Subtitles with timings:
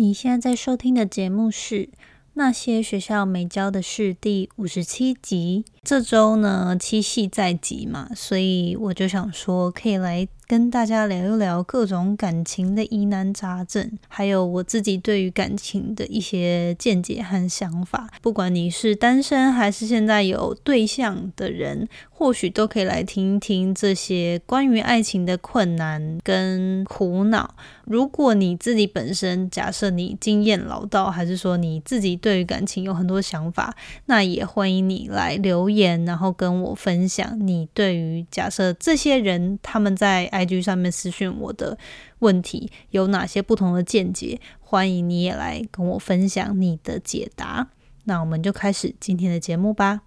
[0.00, 1.74] 你现在在收听的节目是
[2.34, 5.64] 《那些学校没教的事》第五十七集。
[5.82, 10.28] 这周呢，七夕在即嘛，所以我就想说，可以来。
[10.48, 18.08] 跟大家聊一聊各种感情的疑难杂症，还有我自己对于感情的一些见解和想法。
[18.22, 27.54] 不管你是单身还是现在有对象的人，或许都可以来听一听这些关于爱情的困难跟苦恼。
[27.84, 40.30] 如果你自己本身假设你经验老道，还是说你自己对于感情有很多想法，那也欢迎你来留言，然后跟我分享你对于假设这些人他们在。
[40.38, 41.76] IG 上面私讯我的
[42.20, 44.40] 问题有哪些不同的见解？
[44.60, 47.66] 欢迎你也来跟我分享你的解答。
[48.04, 50.02] 那我们就开始今天的节目吧。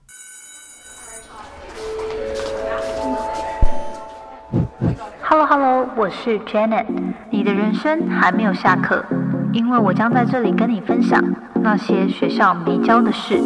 [5.21, 6.85] Hello Hello，我是 Janet。
[7.29, 9.05] 你的人生还没有下课，
[9.53, 11.21] 因为我将在这里跟你分享
[11.61, 13.41] 那些学校没教的事。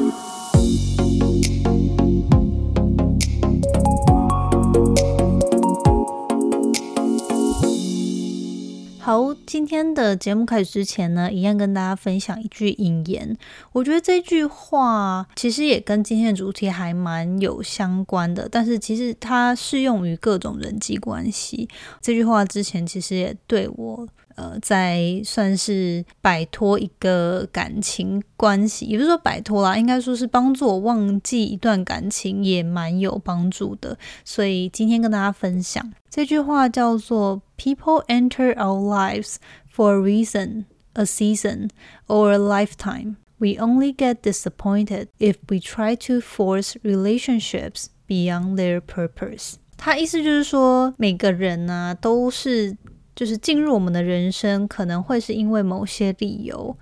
[9.06, 13.38] 好，今天的节目开始之前呢，一样跟大家分享一句引言。
[13.72, 21.70] 我觉得这句话其实也跟今天的主题还蛮有相关的，但是其实它适用于各种人际关系。
[22.02, 24.08] 这句话之前其实也对我。
[24.38, 33.98] 呃，在算是摆脱一个感情关系，也不是说摆脱啦，应该说是帮助我忘记一段感情，也蛮有帮助的。
[34.26, 39.37] 所以今天跟大家分享这句话叫做：“People enter our lives
[39.75, 41.71] for a reason, a season,
[42.07, 43.17] or a lifetime.
[43.39, 52.77] We only get disappointed if we try to force relationships beyond their purpose。”他意思就是说，每个人呢都是。
[53.13, 56.75] 就是进入我们的人生，可能会是因为某些理由，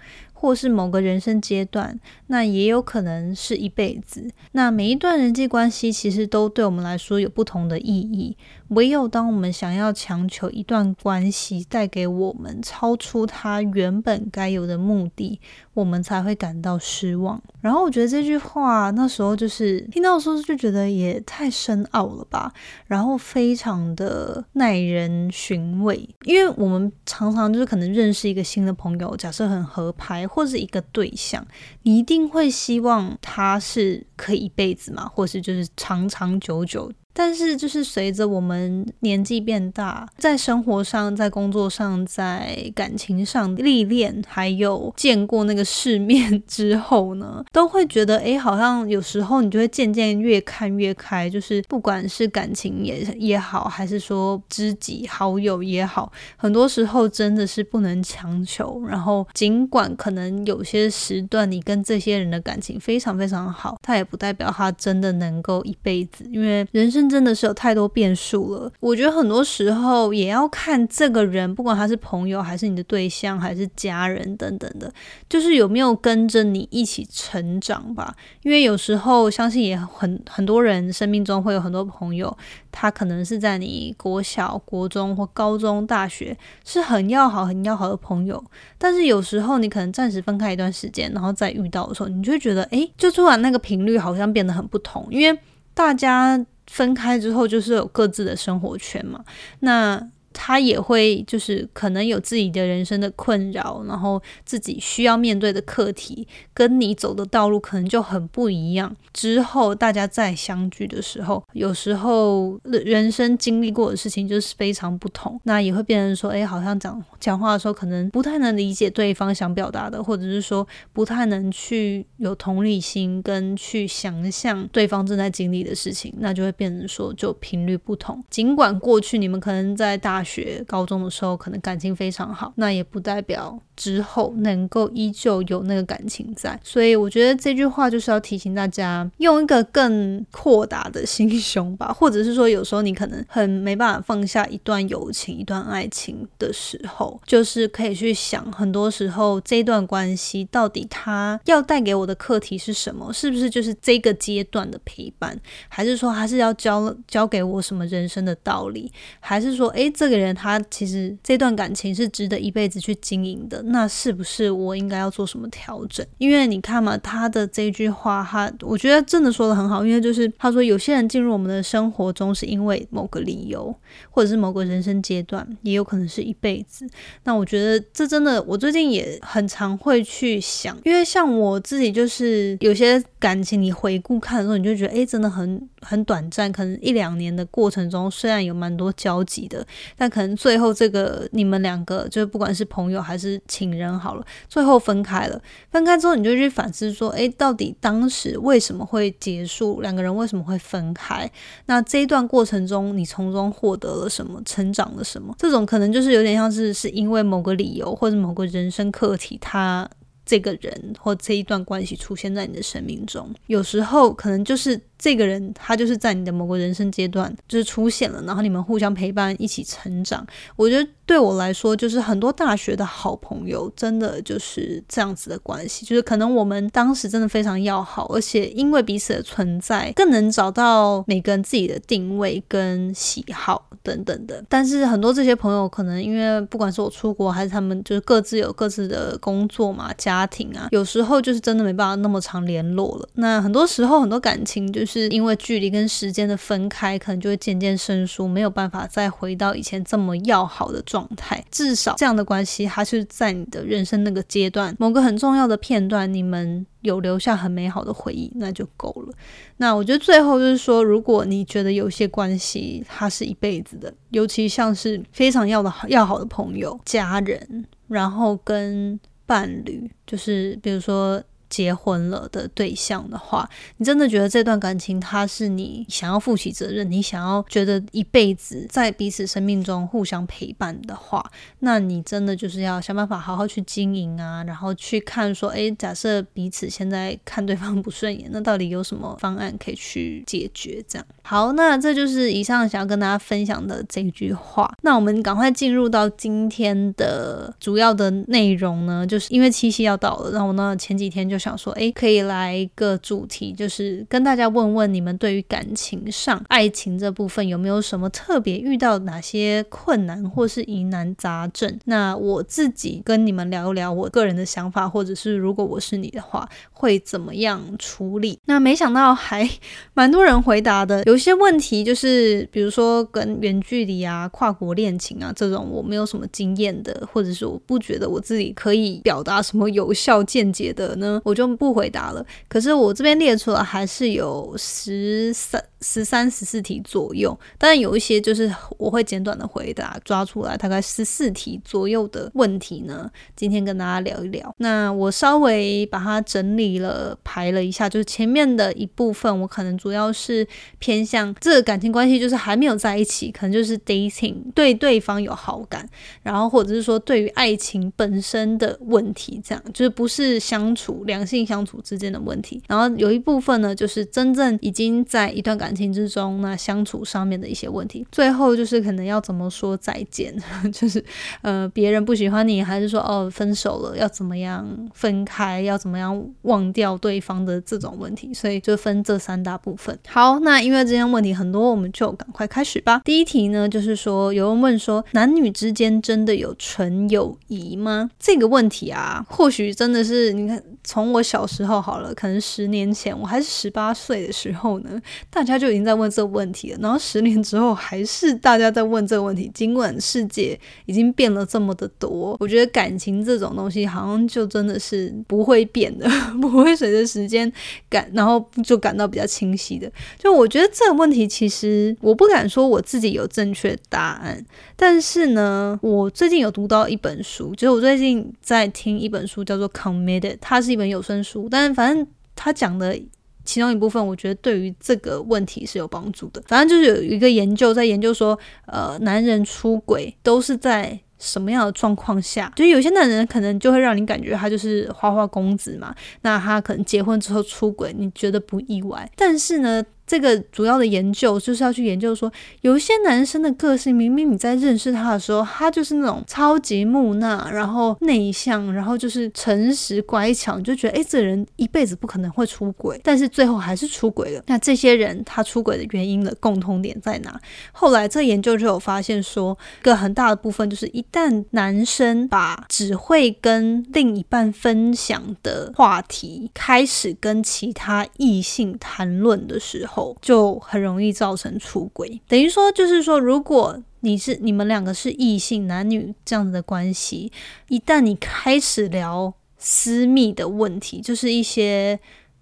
[0.44, 4.30] 或是某个人生阶段，那也有可能是一辈子。
[4.52, 8.36] 那每一段人际关系，其实都对我们来说有不同的意义。
[8.68, 15.40] 唯有当我们想要强求一段关系带给我们超出它原本该有的目的，
[15.74, 17.42] 我们才会感到失望。
[17.62, 22.52] 然后我觉得这句话那时候就是听到的时候就觉得也太深奥了吧，
[22.88, 26.08] 然后非常的耐人寻味。
[26.26, 31.46] 因为我们常常就是可能认识一个新的朋友，假设很合拍或者一个对象，
[31.84, 36.92] 你一定会希望他是可以一辈子嘛，或是就是长长久久。
[37.14, 51.30] 但是，就是随着我们年纪变大，在生活上、在工作上、在感情上历练，还有见过那个世面之后呢， 都会觉得，哎，好像有时候你就会渐渐越看越开。
[51.30, 58.82] 就是不管是感情也也好，还是说知己好友也好，很多时候真的是不能强求。
[58.88, 67.03] 然后，尽管可能有些时段你跟这些人的感情非常非常好，它也不代表他真的能够一辈子，因为人生。
[67.10, 68.72] 真的是有太多变数了。
[68.80, 74.92] 我觉得很多时候也要看这个人，不管他是朋友，还是你的对象，还是家人等等的，
[75.30, 78.16] 就是有没有跟着你一起成长吧。
[78.42, 82.36] 因为有时候相信也很很多人生命中会有很多朋友，
[82.72, 88.44] 他可能是在你国小、国中或高中、大学是很要好、很要好的朋友，
[88.78, 95.40] 但是有时候你可能暂时分开一段时间，然后再遇到的时候，你就会觉得，哎，就突然那个频率好像变得很不同，因为
[95.74, 96.46] 大家。
[96.68, 99.24] 分开之后，就是有各自的生活圈嘛。
[99.60, 100.10] 那。
[100.34, 108.96] 他也会就是可能有自己的人生的困扰，然后自己需要面对的课题，跟你走的道路可能就很不一样。
[109.14, 128.24] 之后大家再相聚的时候，有时候人生经历过的事情就是非常不同，那也会变成说，哎，好像讲讲话的时候可能不太能理解对方想表达的，或者是说不太能去有同理心跟去想象对方正在经历的事情，那就会变成说就频率不同。
[128.32, 136.60] 尽管过去你们可能在大学、高中的时候可能感情非常好，那也不代表之后能够依旧有那个感情在。
[136.64, 153.12] 所以我觉得这句话就是要提醒大家，用一个更阔达的心胸吧，或者是说，有时候你可能很没办法放下一段友情、一段爱情的时候，就是可以去想，很多时候这段关系到底它要带给我的课题是什么？
[153.12, 158.92] 是不是就是这个阶段的陪伴，还是说还是要教教给我什么人生的道理？
[159.20, 160.13] 还是说，诶，这个。
[160.14, 166.06] 个人他其实这段感情是值得一辈子去经营的，那是不是我应该要做什么调整？
[166.20, 173.74] 因为你看嘛，他的这句话，他我觉得真的说的很好，因为就是他说有些人进入我们的生活中是因为某个理由，
[174.12, 176.88] 或者是某个人生阶段，也有可能是一辈子。
[177.24, 189.66] 那我觉得这真的，我最近也很常会去想，因为像我自己就是有些感情，你回顾看的时候，你就觉得哎，真的很很短暂，可能一两年的过程中，虽然有蛮多交集的，
[190.04, 195.42] 但可能最后这个你们两个，就是不管是朋友还是情人好了，最后分开了。
[195.72, 199.80] 分开之后，你就去反思说，哎，到底当时为什么会结束？
[199.80, 201.32] 两个人为什么会分开？
[201.68, 204.42] 那这一段过程中，你从中获得了什么？
[204.44, 205.34] 成长了什么？
[205.40, 209.90] 这种可能就是有点像是是因为某个理由或者某个人生课题，他
[210.26, 214.82] 这个人或这一段关系出现在你的生命中，有时候可能就是。
[215.04, 220.26] 这个人他就是在你的某个人生阶段就是出现了，然后你们互相陪伴一起成长。
[220.56, 225.86] 我觉得对我来说，就是很多大学的好朋友，真的就是这样子的关系。
[225.86, 234.42] 就是可能我们当时真的非常要好，而且因为彼此的存在，更能找到每个人自己的定位跟喜好等等的。
[234.48, 243.10] 但是很多这些朋友，可能因为不管是我出国，还是他们就是各自有各自的工作嘛、家庭啊，有时候就是真的没办法那么长联络了。
[243.16, 244.93] 那很多时候很多感情就是。
[244.94, 251.44] 是因为距离跟时间的分开，可能就会渐渐生疏，没有办法再回到以前这么要好的状态。
[251.50, 259.14] 至少这样的关系，它是在你的人生那个阶段，某个很重要的片段，你们有留下很美好的回忆，那就够了。
[259.58, 271.20] 那我觉得最后就是说，如果你觉得有些关系它是一辈子的，尤其像是非常要的要好的朋友、家人，然后跟伴侣，就是比如说。
[271.54, 281.24] 结婚了的对象的话，你真的觉得这段感情他是你想要负起责任，你想要觉得一辈子在彼此生命中互相陪伴的话，
[281.60, 290.84] 那你真的就是要想办法好好去经营啊，然后去看说，诶，假设彼此现在看对方不顺眼，那到底有什么方案可以去解决？
[290.88, 294.74] 这样好，那这就是以上想要跟大家分享的这句话。
[294.82, 301.43] 那我们赶快进入到今天的主要的内容呢，就是因为七夕要到了，然后呢前几天就。
[301.44, 311.78] 想说，哎，可以来一个主题，就是跟大家问问你们对于感情上、爱情这部分有没有什么特别遇到哪些困难或是疑难杂症？
[311.84, 316.48] 那我自己跟你们聊一聊我个人的想法，或者是如果我是你的话，
[316.84, 318.38] 会怎么样处理？
[318.46, 319.50] 那没想到还
[319.94, 331.22] 蛮多人回答的，有些问题就是比如说跟远距离啊、跨国恋情啊这种，我没有什么经验的，或者是我不觉得我自己可以表达什么有效见解的呢？
[331.24, 331.34] 我。
[331.34, 332.26] 就不回答了。
[332.48, 343.12] 可是我这边列出了还是有十三、十三、十四题左右，但有一些就是我会简短的回答，抓出来大概十四题左右的问题呢。
[343.36, 344.56] 今天跟大家聊一聊。
[344.60, 350.48] 那我稍微把它整理了，排了一下，就是前面的一部分，我可能主要是
[350.80, 355.86] 偏向这个感情关系，就是还没有在一起，可能就是 dating，对对方有好感，
[356.22, 361.24] 然后或者是说对于爱情本身的问题，这样就是不是相处两。
[361.24, 368.06] 性相处之间的问题，然后有一部分呢，就是真正已经在一段感情之中，那相处上面的一些问题。
[368.12, 370.36] 最后就是可能要怎么说再见，
[370.74, 371.04] 就是
[371.42, 378.34] 呃别人不喜欢你，还是说哦分手了要怎么样分开，要怎么样忘掉对方的这种问题。
[378.34, 379.98] 所以就分这三大部分。
[380.10, 383.02] 好，那因为这些问题很多，我们就赶快开始吧。
[383.06, 388.10] 第一题呢，就是说有人问说，男女之间真的有纯友谊吗？
[388.20, 391.14] 这个问题啊，或许真的是你看从。
[391.14, 395.00] 我小时候好了，可能十年前我还是十八岁的时候呢，
[395.30, 396.80] 大家就已经在问这个问题了。
[396.82, 406.10] 然后十年之后还是大家在问这个问题，尽管世界已经变了这么的多，我觉得感情这种东西好像就真的是不会变的，
[406.42, 407.50] 不会随着时间
[407.90, 409.92] 感，然后就感到比较清晰的。
[410.18, 414.44] 就我觉得这个问题其实我不敢说我自己有正确答案，
[414.76, 421.04] 但是呢，我最近有读到一本书，就是我最近在听一本书叫做《Committed》，它是一本有。
[421.04, 422.98] 声书，但是反正他讲的
[423.46, 426.42] 其中一部分，我觉得对于这个问题是有帮助的。
[426.48, 432.52] 反正就是有一个研究在研究说，呃，男人出轨都是在什么样的状况下？
[432.56, 439.10] 就有些男人可能就会让你感觉他就是花花公子嘛，那他可能结婚之后出轨，你觉得不意外。
[439.16, 442.32] 但是呢，这个主要的研究就是要去研究说，
[442.62, 454.44] 有一些男生的个性，明明你在认识他的时候，他就是那种超级木讷，然后内向，然后就是诚实乖巧，你就觉得诶，这人一辈子不可能会出轨，但是最后还是出轨了。
[454.48, 457.40] 那这些人他出轨的原因的共通点在哪？
[457.72, 469.93] 后来这研究就有发现说，一个很大的部分就是，一旦男生把只会跟另一半分享的话题开始跟其他异性谈论的时候。
[470.22, 477.32] 就很容易造成出轨，等于说就是说，如果你是你们两个是异性男女这样子的关系，
[477.70, 482.00] 一旦你开始聊私密的问题，就是一些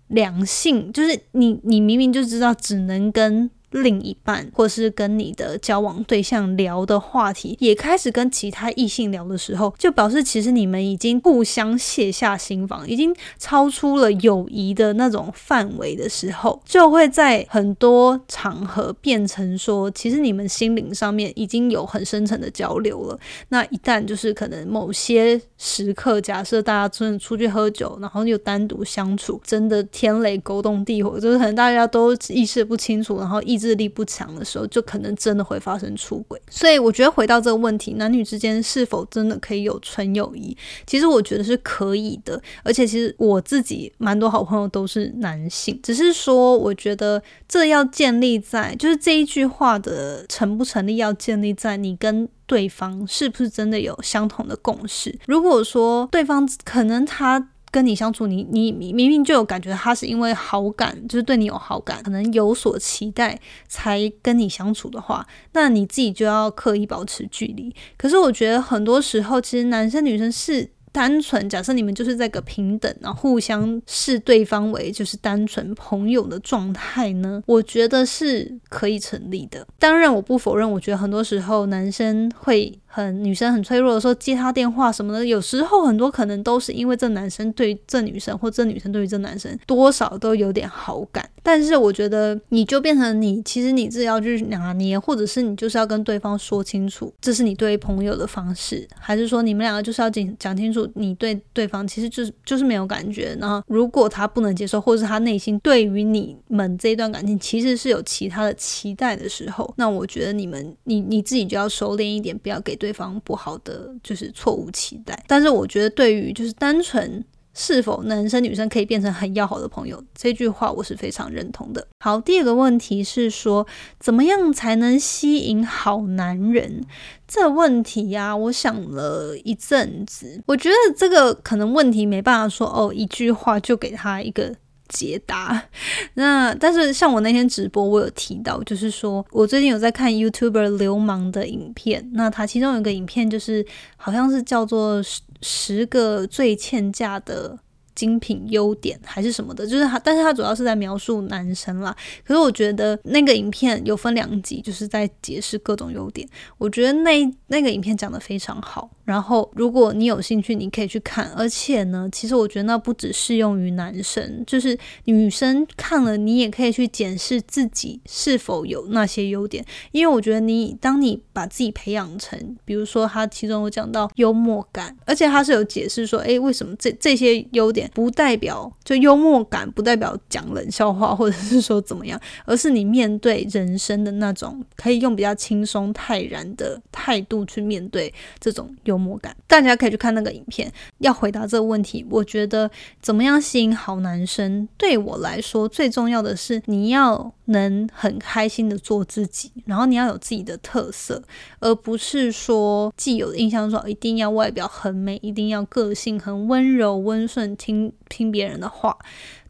[0.08, 3.50] 两性，就是你你明明就知道只能跟。
[3.72, 23.18] 另一半，或是跟你的交往对象聊的话题，也开始跟其他异性聊的时候，就表示其实你们已经互相卸下心防，已经超出了友谊的那种范围的时候，就会在很多场合变成说，其实你们心灵上面已经有很深层的交流了。
[23.50, 33.61] 那一旦就是可能某些时刻，假设大家真的出去喝酒，然后又单独相处，真的天雷勾动地火，就是可能大家都意识不清楚，然后一。
[33.62, 36.42] 智力不强的时候，就可能真的会发生出轨。
[36.50, 40.58] 所以我觉得回到这个问题，男女之间是否真的可以有纯友谊？
[40.88, 42.42] 其实我觉得是可以的。
[42.64, 55.18] 而且其实我自己蛮多好朋友都是男性，只是说我觉得这要建立在，就是这一句话的成不成立，要建立在你跟对方是不是真的有相同的共识。
[55.28, 57.50] 如果说对方可能他。
[57.72, 67.74] 跟你相处，你你明明就有感觉，他是因为好感，就是对你有好感，可能有所期待才跟你相处的话，那你自己就要刻意保持距离。
[67.98, 70.70] 可是我觉得很多时候，其实男生女生是。
[70.94, 77.42] 单纯假设你们就是在个平等，然后互相视对方为就是单纯朋友的状态呢？
[77.46, 79.66] 我觉得是可以成立的。
[79.80, 91.28] 当然，我不否认，我觉得很多时候男生会很女生很脆弱的时候接他电话什么的，有时候很多可能都是因为这男生对这女生或这女生对于这男生多少都有点好感。
[91.42, 100.88] 但是我觉得你就变成你其实你自己要去拿捏，或者是你就是要跟对方说清楚，这是你对朋友的方式，还是说你们两个就是要讲讲清楚？
[100.96, 115.24] 你对对方其实就是就是没有感觉，然后如果他不能接受，或者是他内心对于你们这一段感情其实是有其他的期待的时候，那我觉得你们你你自己就要收敛一点，不要给对方不好的就是错误期待。
[115.28, 117.24] 但是我觉得对于就是单纯。
[117.54, 120.02] 是否男生女生可以变成很要好的朋友？
[120.16, 121.86] 这句话我是非常认同的。
[122.00, 123.68] 好，第二个问题是说，
[124.00, 126.86] 怎么样才能吸引好男人？
[127.28, 134.56] 这问题呀，我想了一阵子，我觉得这个可能问题没办法说哦，一句话就给他一个。
[134.92, 135.64] 解答
[136.14, 143.66] 那，但是像我那天直播，我有提到，就是说我最近有在看 YouTuber 流氓的影片，那他其中有一个影片，就是
[143.98, 147.58] 好像是叫做十十个最欠价的。
[147.94, 151.96] 精品优点还是什么的，就是他，但是他主要是在描述男生啦。
[152.24, 156.28] 可是我觉得那个影片有分两集，就是在解释各种优点。
[156.58, 158.90] 我觉得那那个影片讲的非常好。
[159.06, 161.32] 然后如果你有兴趣，你可以去看。
[161.36, 169.66] 而且呢，其实我觉得那不只适用于男生，就是女生看了，你也可以去检视自己是否有那些优点。
[169.92, 177.90] 因为我觉得你当你把自己培养成，比如说他其中有讲到幽默感，而且他是有解释说，诶，为什么这这些优点。
[177.94, 189.36] 不代表就幽默感，不代表讲冷笑话，或者是说怎么样，而是你面对人生的那种，可以用比较轻松泰然的态度去面对这种幽默感。
[189.48, 190.72] 大家可以去看那个影片。
[190.98, 192.70] 要回答这个问题，我觉得
[193.02, 201.24] 怎么样吸引好男生，对我来说最重要的是你要能很开心的做自己，然后你要有自己的特色，
[201.62, 207.56] 而不是说既有的印象说一定要外表很美，一定要个性很温柔温顺。
[207.56, 208.98] 听听别人的话，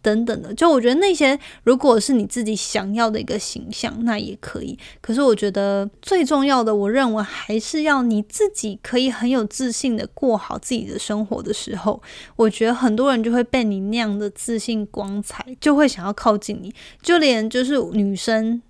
[0.01, 4.77] 等等的，就我觉得那些如果是你自己想要的一个形象，那也可以。
[4.99, 12.01] 可是我觉得最重要的，我认为还是要你自己可以很有自信的过好自己的生活的时候，
[12.35, 16.73] 我觉得很多人就会被你那样的自信光彩，就会想要靠近你。
[17.01, 18.61] 就连就是女生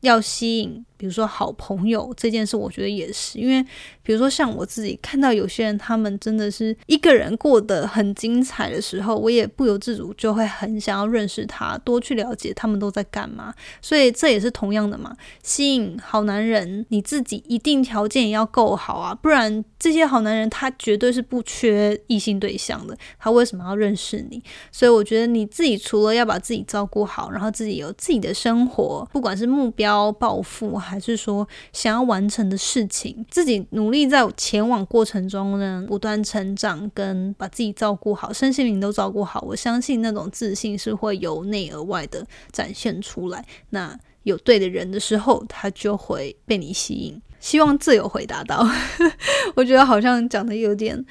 [0.00, 3.62] 要吸引比如说好朋友这件事，我觉得也是，因为
[4.02, 13.52] 比如说像我自己看到有些人，他们真的是一个人过得很精彩的时候，我也不由自主就会很想要认识他，多去了解他们都在干嘛。
[13.82, 24.42] 所以这也是同样的嘛，吸引好男人，你自己一定条件也要够好啊，不然这些好男人他绝对是不缺异性对象的，他为什么要认识你？
[24.70, 30.80] 所以我觉得你自己除了要把自己照顾好，然后自己有自己的生活，不管是目标、抱负。
[30.84, 39.40] 还是说想要完成的事情，自己努力在前往过程中呢，不断成长，跟把自己照顾好，身心灵都照顾好。
[39.40, 43.44] 我相信那种自信是会由内而外的展现出来。
[43.70, 47.20] 那有对的人的时候，他就会被你吸引。
[47.40, 48.66] 希望自有回答到，
[49.54, 51.04] 我觉得好像讲的有点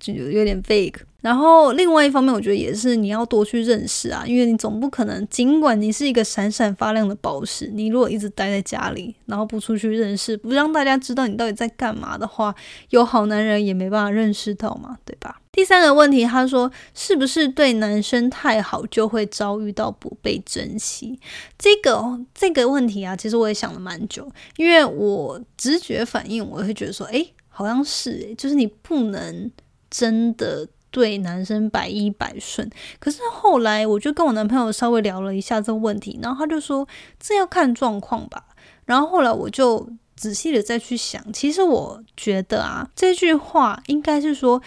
[0.00, 0.96] 就有点 vague。
[1.20, 12.54] 然后另外一方面，我觉得也是你要多去认识啊，因为你总不可能，尽管你是一个闪闪发亮的宝石，你如果一直待在家里，然后不出去认识，不让大家知道你到底在干嘛的话，
[12.88, 15.42] 有好男人也没办法认识到嘛，对吧？
[15.52, 21.20] 第三个问题，他说是不是对男生太好就会遭遇到不被珍惜？
[21.58, 24.26] 这个这个问题啊，其实我也想了蛮久，
[24.56, 29.50] 因为我直觉反应，我会觉得说，诶，好像是诶，就是你不能
[29.90, 30.68] 真的。
[30.92, 32.68] 对男生百依百顺，
[32.98, 36.84] 可是后来我就跟我男朋友稍微聊了一下这个问题，然后他就说
[37.20, 38.44] 这要看状况吧。
[38.86, 44.60] 然后后来我就仔细的再去想，其实我觉得啊，这句话应该是说。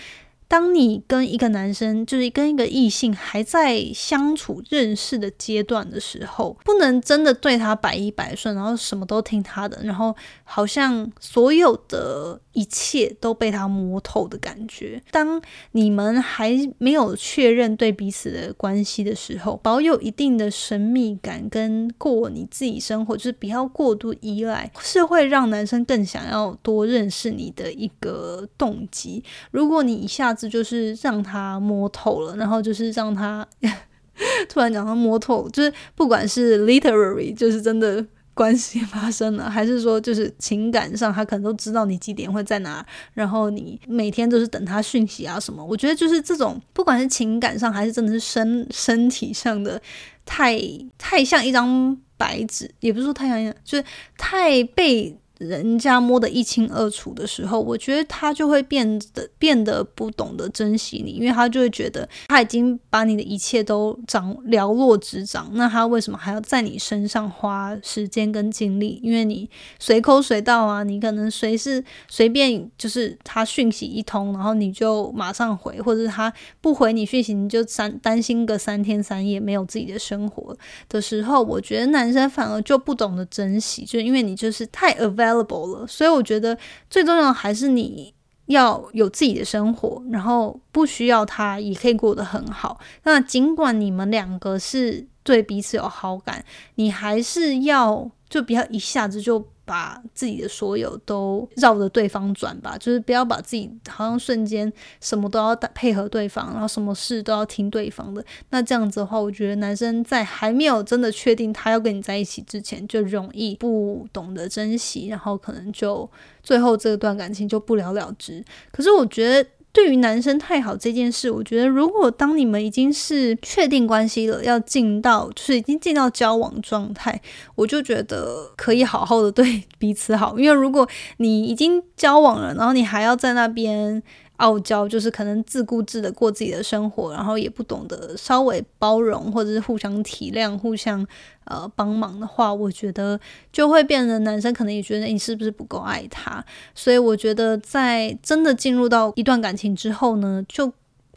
[0.46, 15.02] 当你跟一个男生，就是跟一个异性还在相处认识的阶段的时候，不能真的对他百依百顺，然后什么都听他的，然后好像所有的一切都被他摸透的感觉。
[15.12, 15.42] 当
[15.72, 29.24] 你们还没有确认对彼此的关系的时候，保有一定的神秘感跟过你自己生活，就是不要过度依赖，是会让男生更想要多认识你的一个动机。
[29.52, 33.48] 如果你一下子就是让他摸透了，然后就是让他
[34.48, 45.64] 突然讲他摸透，就是不管是 literary，就是真的关系发生了，还是说就是情感上，他可能都知道你几点会在哪，然后你每天都是等他讯息啊什么。
[45.64, 49.82] 我觉得就是这种，不管是情感上还是真的是身 身体上的，
[50.26, 50.60] 太
[50.98, 53.84] 太像一张白纸，也不是说太像，就是
[54.18, 55.18] 太被。
[55.48, 69.02] 人家摸得一清二楚的时候，我觉得他就会变得变得不懂得珍惜你，因为他就会觉得他已经把你的一切都掌了若指掌，那他为什么还要在你身上花时间跟精力？
[69.04, 76.32] 因为你随口随到啊，你可能随时随便就是他讯息一通，然后你就马上回，或者他
[76.62, 80.56] 不回你讯息，你就三担心个三天三夜没有自己的生活
[80.88, 85.33] 的时候，我觉得男生反而就不懂得珍惜，就因为你就是太 aval。
[85.42, 86.58] 了，所以我觉得
[86.90, 88.14] 最重要还是你
[88.48, 92.80] 要有自己的生活，然后不需要他也可以过得很好。
[93.04, 96.44] 那尽管你们两个是对彼此有好感，
[96.76, 99.48] 你还是要就不要一下子就。
[99.66, 108.24] 把自己的所有都绕着对方转吧，就是不要把自己好像瞬间什么都要配合对方，然后什么事都要听对方的。
[108.50, 116.10] 那这样子的话，我觉得男生在还没有真的确定他要跟你在一起之前，就容易不懂得珍惜，然后可能就
[116.42, 118.44] 最后这段感情就不了了之。
[118.72, 119.50] 可是我觉得。
[119.74, 127.20] 对于男生太好这件事，我觉得如果当你们已经是确定关系了，要进到就是已经进到交往状态，
[127.56, 134.02] 我就觉得可以好好的对 彼此好，因为如果你已经交往了，然后你还要在那边。
[134.38, 141.06] 傲娇就是可能自顾自的过自己的生活，然后也不懂得稍微包容或者是互相体谅、互相
[141.46, 143.20] 呃帮忙的话，我觉得
[143.52, 146.44] 就会变成男生可能也觉得你是不是不够爱他。
[146.74, 150.72] 所以我觉得在真的进入到一段感情之后呢，就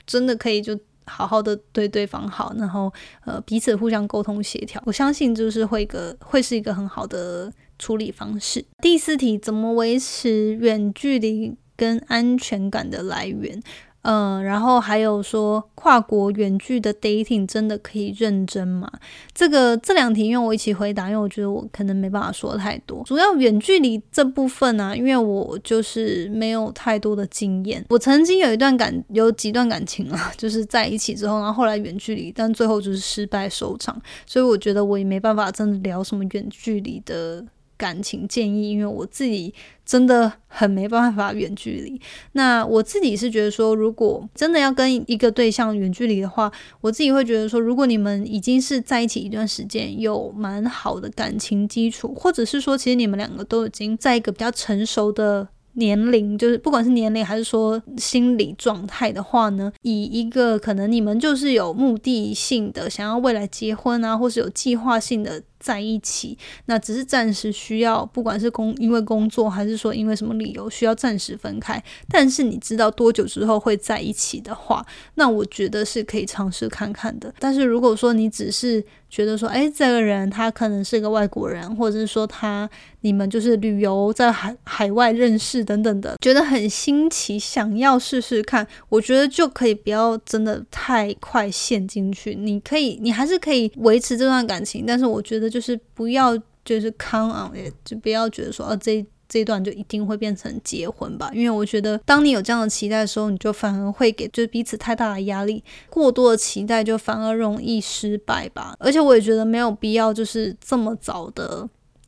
[0.07, 2.93] 真的可以就好好的对对方好，然后
[3.25, 4.81] 呃彼此互相沟通协调。
[4.85, 8.65] 我相信就是会一个会是一个很好的处理方式。
[8.83, 11.57] 第四题，怎么维持远距离？
[11.77, 13.61] 跟安全感的来源，
[14.03, 18.91] 嗯，然后还有说跨国远距的 dating 真的可以认真吗？
[19.35, 23.03] 这个这两题，因为我一起回答，因为我觉得我可能没办法说太多。
[23.05, 27.85] 主要远距离这部分呢，因为我就是没有太多的经验。
[27.89, 34.01] 我曾经有一段感，有几段感情啊，就是在一起之后，然后后来远距离，但最后就是失败收场。
[34.25, 37.45] 所以我觉得我也没办法真的聊什么远距离的。
[37.77, 39.53] 感情建议，因为我自己
[39.85, 42.01] 真的很没办法远距离。
[42.33, 55.49] 那我自己是觉得说，如果真的要跟一个对象远距离的话，我自己会觉得说，如果你们已经是在一起一段时间，有蛮好的感情基础，或者是说，其实你们两个都已经在一个比较成熟的。
[55.79, 65.43] 年龄就是不管是年龄还是说心理状态的话呢，以一个可能你们就是有目的性的想要未来结婚啊，或是有计划性的。
[65.67, 71.83] 在一起，那只是暂时需要，不管是工因为工作，还是说因为什么理由需要暂时分开。
[72.09, 77.35] 但是你知道多久之后会在一起的话，那我觉得是可以尝试看看的。
[77.41, 92.37] 但是如果说你只是觉得说，哎，这个人他可能是个外国人，或者是说他你们就是旅游在海海外认识等等的，觉得很新奇，想要试试看，我觉得就可以不要真的太快陷进去。
[92.37, 95.56] 你可以，你还是可以维持这段感情，但是我觉得。
[95.57, 101.31] 就是不要，就是 count on，就不要觉得说，哦，这这一段就一定会变成结婚吧。
[101.33, 108.77] 因为我觉得，当你有这样的期待的时候，你就反而会给就是彼此太大的压力，过多的期待就反而容易失败吧。
[108.79, 111.67] 而且我也觉得没有必要，就是这么早的。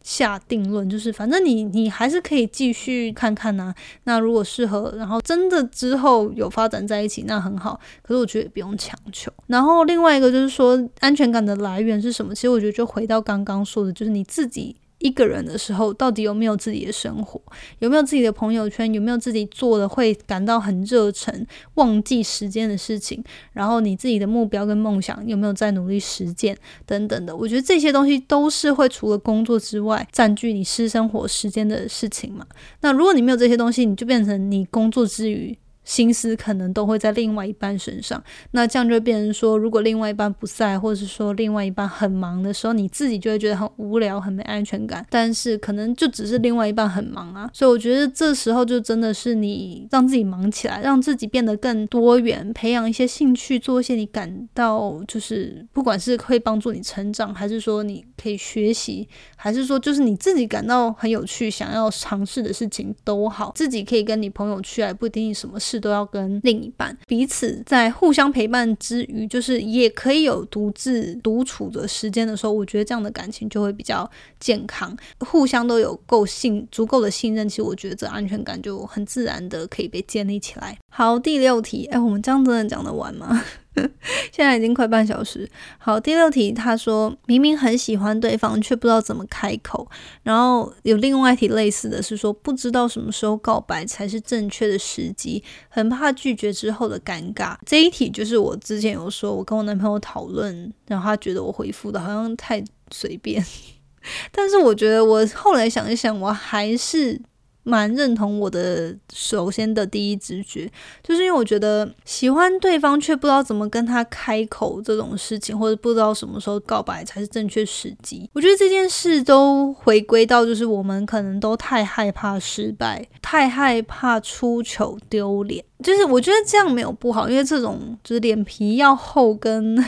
[0.09, 3.75] 下定论就是，反正你你还是可以继续看看呐。
[4.05, 7.79] 那如果适合，然后真的之后有发展在一起，那很好。
[8.01, 9.31] 可是我觉得也不用强求。
[9.49, 12.35] 然后另外一个就是说，安全感的来源是什么？
[12.35, 14.75] 其实我觉得就回到刚刚说的，就是你自己。
[14.98, 17.40] 一个人的时候，到底有没有自己的生活？
[17.78, 18.92] 有没有自己的朋友圈？
[18.92, 23.22] 有没有自己做的会感到很热忱、忘记时间的事情？
[23.52, 26.56] 然后你自己的目标跟梦想有没有在努力实践？
[26.84, 32.44] 等等的，我觉得这些东西都是会除了工作之外占据你私生活时间的事情嘛。
[32.80, 35.56] 那如果你没有这些东西，你就变成你工作之余。
[35.88, 45.07] 心思可能都会在另外一半身上，那这样就变成说，如果另外一半不在，或者是说另外一半很忙的时候，你自己就会觉得很无聊、很没安全感。
[45.09, 65.77] 但是可能就只是另外一半很忙啊，所以我觉得这时候就真的是你让自己忙起来，让自己变得更多元，培养一些兴趣，做一些你感到就是不管是会帮助你成长，还是说你可以学习，还是说就是你自己感到很有趣、想要尝试的事情都好，自己可以跟你朋友去，还不一定什么事。
[65.80, 74.08] 都要跟另一半彼此在互相陪伴之余，就是也可以有独自独处的时间的时候，我觉得这样的感情就会比较
[74.40, 80.78] 健康，互相都有够信足够的信任，其实我觉得这安全感就很自然的可以被建立起来。
[80.90, 83.44] 好，第六题，哎，我们这样真的讲得完吗？
[84.32, 85.48] 现在已经快半小时。
[85.78, 89.88] 好，第六题，他说明明很喜欢对方，却不知道怎么开口。
[90.22, 97.56] 然后有另外一题类似的是说，不知道什么时候告白才是正确的时机，很怕拒绝之后的尴尬。
[97.66, 103.44] 这一题就是我之前有说，我跟我男朋友讨论，然后他觉得我回复的好像太随便，
[104.32, 107.20] 但是我觉得我后来想一想，我还是。
[107.68, 110.70] 蛮认同我的首先的第一直觉，
[111.02, 118.31] 就是因为我觉得喜欢对方却不知道怎么跟他开口这种事情，或者不知道什么时候告白才是正确时机。
[118.33, 125.62] 我觉得这件事都回归到就是我们可能都太害怕失败，太害怕出糗丢脸。
[125.85, 129.85] 就是我觉得这样没有不好，因为这种就是脸皮要厚跟。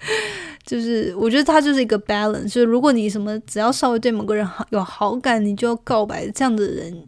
[0.64, 7.04] 就是我觉得他就是一个 balance，就是如果你什么只要稍微对某个人好有好感，你就要告白，这样的人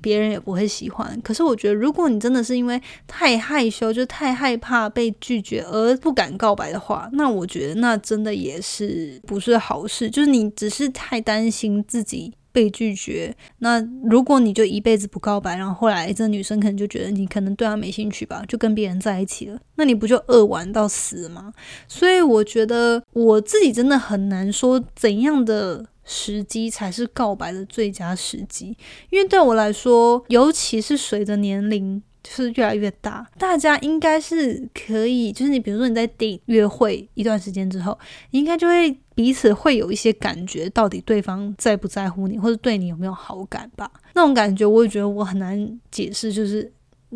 [0.00, 1.20] 别人也不会喜欢。
[1.22, 10.08] 可是我觉得，如果你真的是因为太害羞，就太害怕被拒绝而不敢告白的话，那我觉得那真的也是不是好事。
[10.08, 12.32] 就是你只是太担心自己。
[12.52, 21.52] 被拒绝，那如果你就一辈子不告白，然后后来这女生可能就觉得你可能对她没兴趣吧，就跟别人在一起了，那你不就饿玩到死吗？
[21.86, 28.76] 所以我觉得我自己真的很难说怎样的时机才是告白的最佳时机，
[29.10, 32.02] 因为对我来说，尤其是随着年龄。
[32.22, 37.98] 就是越来越大，大家应该是可以，就是你比如说你在第约会一段时间之后，
[38.30, 43.90] 你应该就会彼此会有一些感觉，到底对方在不在乎你，或者对你有没有好感吧？
[44.14, 46.70] 那种感觉我也觉得我很难解释，就是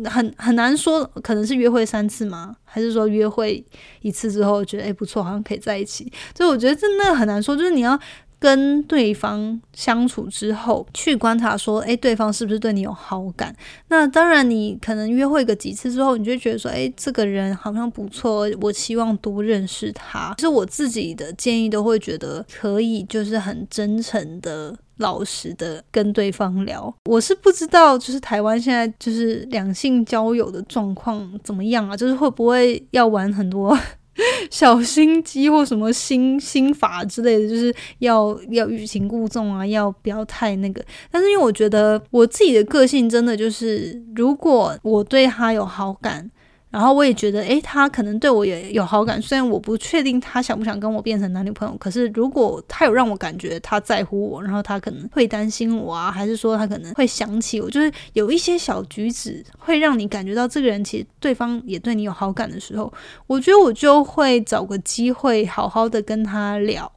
[0.05, 2.55] 很很难说，可能是约会三次吗？
[2.63, 3.63] 还是说约会
[4.01, 6.11] 一次之后觉得诶不错，好像可以在一起？
[6.35, 7.99] 所以我觉得真的很难说，就是你要。
[8.45, 13.55] 跟对方相处之后，去观察说，诶，对方是不是对你有好感？
[13.87, 20.35] 那当然，你可能约会个几次之后，你就觉得说，诶，这个人好像不错，我希望多认识他。
[20.37, 26.93] 其实我自己的建议都会觉得可以，就是很真诚的、老实的跟对方聊。
[27.05, 31.97] 我是不知道，就是台湾现在就是两性交友的状况怎么样啊？
[31.97, 33.75] 就是会不会要玩很多？
[34.49, 40.83] 小心机或什么心心法之类的，就是要要欲擒故纵啊，要不要太那个。
[41.11, 46.29] 但是因为我觉得我自己的个性真的就是，如果我对他有好感。
[46.75, 62.91] 然后我也觉得，诶，他可能对我也有好感，虽然我不确定他想不想跟我变成男女朋友，可是如果他有让我感觉他在乎我，然后他可能会担心我啊，还是说他可能会想起我，就是有一些小举止会让你感觉到这个人其实对方也对你有好感的时候，
[63.25, 66.91] 我觉得我就会找个机会好好的跟他聊。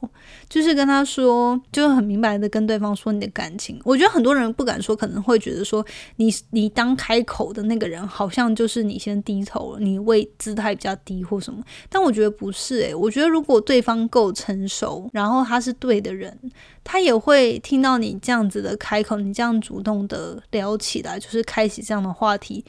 [0.49, 3.79] 就是跟他说，就很明白的跟对方说你的感情。
[3.85, 5.85] 我觉得很多人不敢说，可能会觉得说
[6.17, 11.63] 你你当开口的那个人，好像就是你先低头了，你位姿态比较低或什么。
[11.89, 16.39] 但我觉得不是诶，我觉得如果对方够成熟，然后他是对的人，
[16.83, 22.65] 他也会听到你这样子的开口，你这样主动的聊起来，就是开启这样的话题。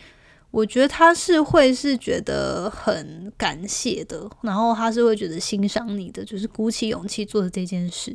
[0.52, 8.14] 我觉得他是会是觉得很感谢的，然后他是会觉得欣赏你的，就是鼓起勇气做的这件事。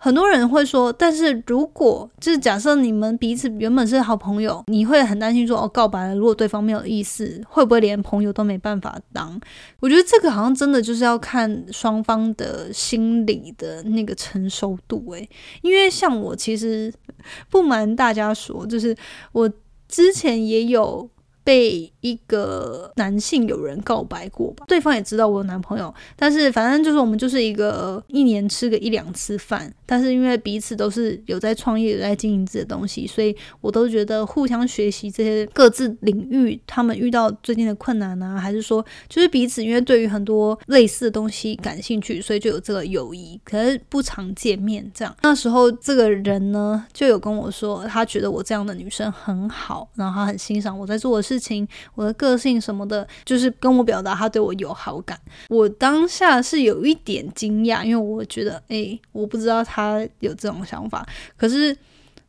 [0.00, 9.40] 很多人会说，但是如果就是假设你们彼此原本是好朋友，你会很担心说哦，告白了，如果对方没有意思，会不会连朋友都没办法当？
[9.80, 15.28] 我觉得这个好像真的就是要看双方的心理的那个成熟度诶，
[15.62, 16.92] 因为像我其实
[17.50, 18.96] 不瞒大家说，就是
[19.32, 19.48] 我
[19.88, 21.08] 之前也有。
[21.48, 45.16] 被一个男性有人告白过吧，对方也知道我有男朋友，但是反正就是我们就是一个一年吃个一两次饭，但是因为彼此都是有在创业、有在经营自己的东西，所以我都觉得互相学习这些各自领域，他们遇到最近的困难啊，还是说就是彼此因为对于很多类似的东西感兴趣，所以就有这个友谊，可是不常见面这样。
[45.22, 51.37] 那时候这个人呢就有跟我说，他觉得我这样的女生很好，然后他很欣赏我在做的事。
[51.38, 55.18] 事情，我的个性什么的，就是跟我表达他对我有好感。
[55.48, 61.06] 我当下是有一点惊讶，因为我觉得，哎，我不知道他有这种想法。
[61.36, 61.76] 可是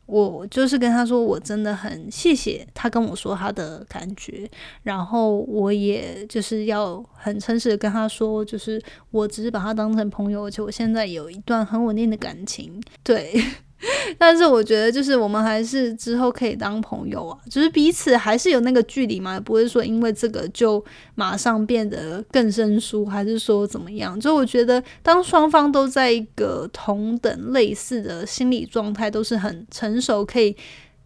[0.06, 4.48] 我就是跟他说，我真的很谢谢他跟我说他的感觉，
[4.82, 13.40] 然后我也就是要很诚实的跟他说，就是我只是把他当成朋友，而且我现在有一段很稳定的感情，对。
[14.18, 24.20] 但是我觉得，就是我们还是之后可以当朋友啊，就是彼此还是有那个距离嘛，不会说因为这个就马上变得更生疏，还是说怎么样？
[24.20, 30.54] 就我觉得，当双方都在一个同等类似的心理状态，都是很成熟，可以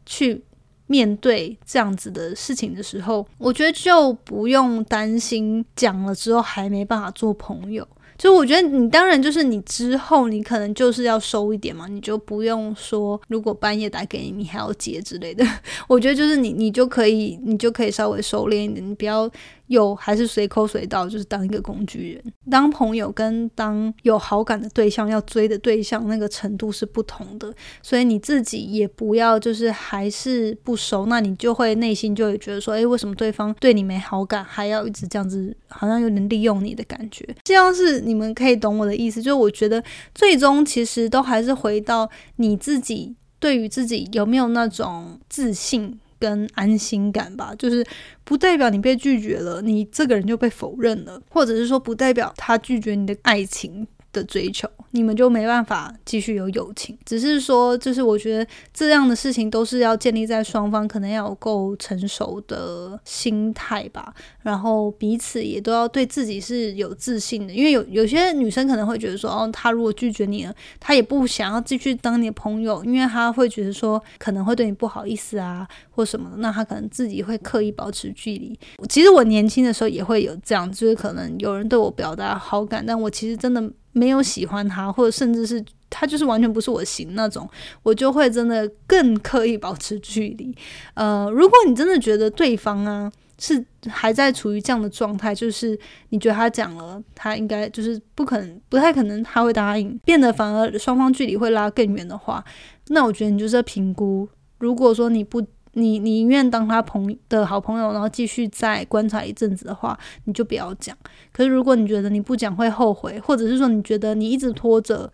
[0.04, 0.42] 去
[0.86, 7.86] 面对这样子的事情的时候，我觉得就不用担心讲了之后还没办法做朋友。
[8.24, 15.44] 就我觉得你当然就是你之后你可能就是要收一点嘛，你就不用说如果半夜打给你你还要接之类的。
[15.88, 19.30] 我觉得就是你你就可以你就可以稍微收敛一点，你不要。
[19.68, 37.26] 有还是随口随到，就是当一个工具人，当朋友跟当有好感的对象要追的对象那个程度是不同的，所以你自己也不要就是还是不熟，那你就会内心就会觉得说，诶，为什么对方对你没好感，还要一直这样子，好像有点利用你的感觉。
[37.44, 39.82] 这样是你们可以懂我的意思，就是我觉得
[40.14, 45.98] 最终其实都还是回到你自己对于自己有没有那种自信。
[46.24, 47.84] 跟安心感吧，就是
[48.24, 53.86] 不代表你被拒绝了，你这个人就被否认了，或者是说不代表他拒绝你的爱情。
[54.14, 56.96] 的追求，你们就没办法继续有友情。
[57.04, 67.52] 只是说，就是我觉得这样的事情都是要建立在双方可能要有够成熟的心态吧，然后彼此也都要对自己是有自信的。
[67.52, 78.56] 因为有有些女生可能会觉得说，哦，她如果拒绝你了，她也不想要继续当你的朋友，因为她会觉得说可能会对你不好意思啊，或什么的，那她可能自己会刻意保持距离。
[78.88, 83.68] 其实我年轻的时候也会有这样，就是可能有人对我表达好感，但我其实真的。
[83.94, 87.48] 没有喜欢他，或者甚至是他就是完全不是我型那种，
[87.82, 90.54] 我就会真的更刻意保持距离。
[90.92, 95.78] 呃，如果你真的觉得对方啊是还在处于这样的状态，就是
[96.10, 102.44] 你觉得他讲了，他应该就是不可能，不太可能他会答应，变得反而双方距离会拉更远的话，
[102.88, 104.28] 那我觉得你就是在评估，
[104.58, 105.42] 如果说你不。
[105.74, 110.96] 你你宁愿当他朋的好朋友，然后继续再观察一阵子的话，你就不要讲。
[111.32, 115.12] 可是如果你觉得你不讲会后悔，或者是说你觉得你一直拖着，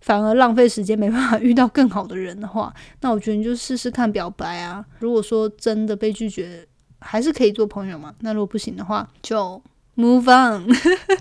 [0.00, 4.84] 反而浪费时间，没办法 遇到更好的人的话，那我觉得你就试试看表白啊。
[4.98, 6.66] 如果说真的被拒绝，
[7.00, 8.14] 还是可以做朋友嘛。
[8.20, 9.62] 那如果不行的话，就。
[10.00, 10.66] Move on，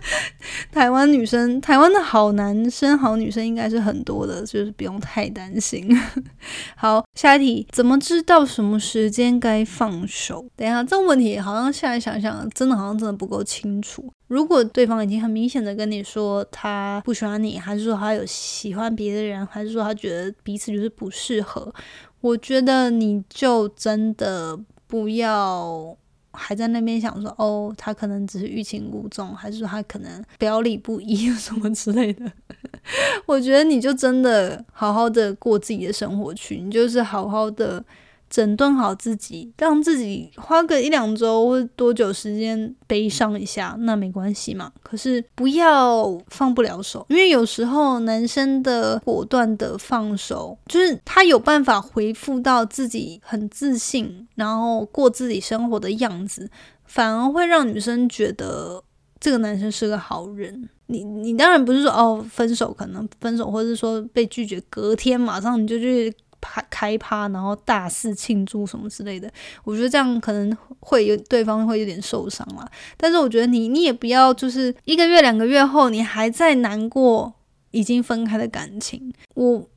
[0.71, 5.85] 台湾女生，台湾的好男生、好女生应该是很多的，就是不用太担心。
[6.77, 10.45] 好，下一题，怎么知道什么时间该放手？
[10.55, 14.09] 等一下，这个问题好像现在想想，真的好像真的不够清楚。
[14.27, 21.73] 如果对方已经很明显的跟你说他不喜欢你，还是说他有喜欢别的人，还是说他觉得彼此就是不适合，
[22.21, 25.97] 我觉得你就真的不要。
[26.31, 32.31] 还在那边想说哦，他可能只是欲擒故纵，还是说他可能表里不一 什么之类的？
[33.25, 37.83] 我觉得你就真的好好的过自己的生活去，你就是好好的。
[38.29, 44.71] 整顿好自己，让自己花个一两周或多久时间悲伤一下，那没关系嘛。
[44.83, 56.49] 可是不要放不了手，因为有时候男生的果断的放手，就是他有办法回复到自己很自信，然后过自己生活的样子，
[56.85, 58.83] 反而会让女生觉得
[59.19, 60.69] 这个男生是个好人。
[60.85, 66.13] 你你当然不是说哦分手可能分手，或者是说被拒绝，隔天马上你就去。
[66.41, 69.31] 趴开趴，然后大肆庆祝什么之类的，
[69.63, 72.69] 我觉得这样可能会有对方会有点受伤了。
[72.97, 77.33] 但是我觉得你你也不要就是一个月两个月后你还在难过
[77.71, 79.67] 已经分开的感情，我。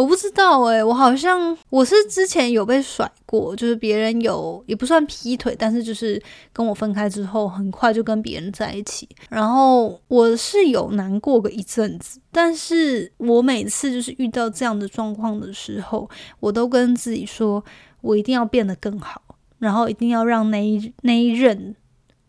[0.00, 6.20] 我不知道诶，我好像我是之前有被甩过，就是别人有也不算劈腿，但是就是
[6.54, 16.08] 跟我分开之后，很快就跟别人在一起，然后我是有难过个一阵子，但是我每次就是遇到这样的状况的时候，
[16.40, 17.62] 我都跟自己说，
[18.00, 19.20] 我一定要变得更好，
[19.58, 21.76] 然后一定要让那一那一任。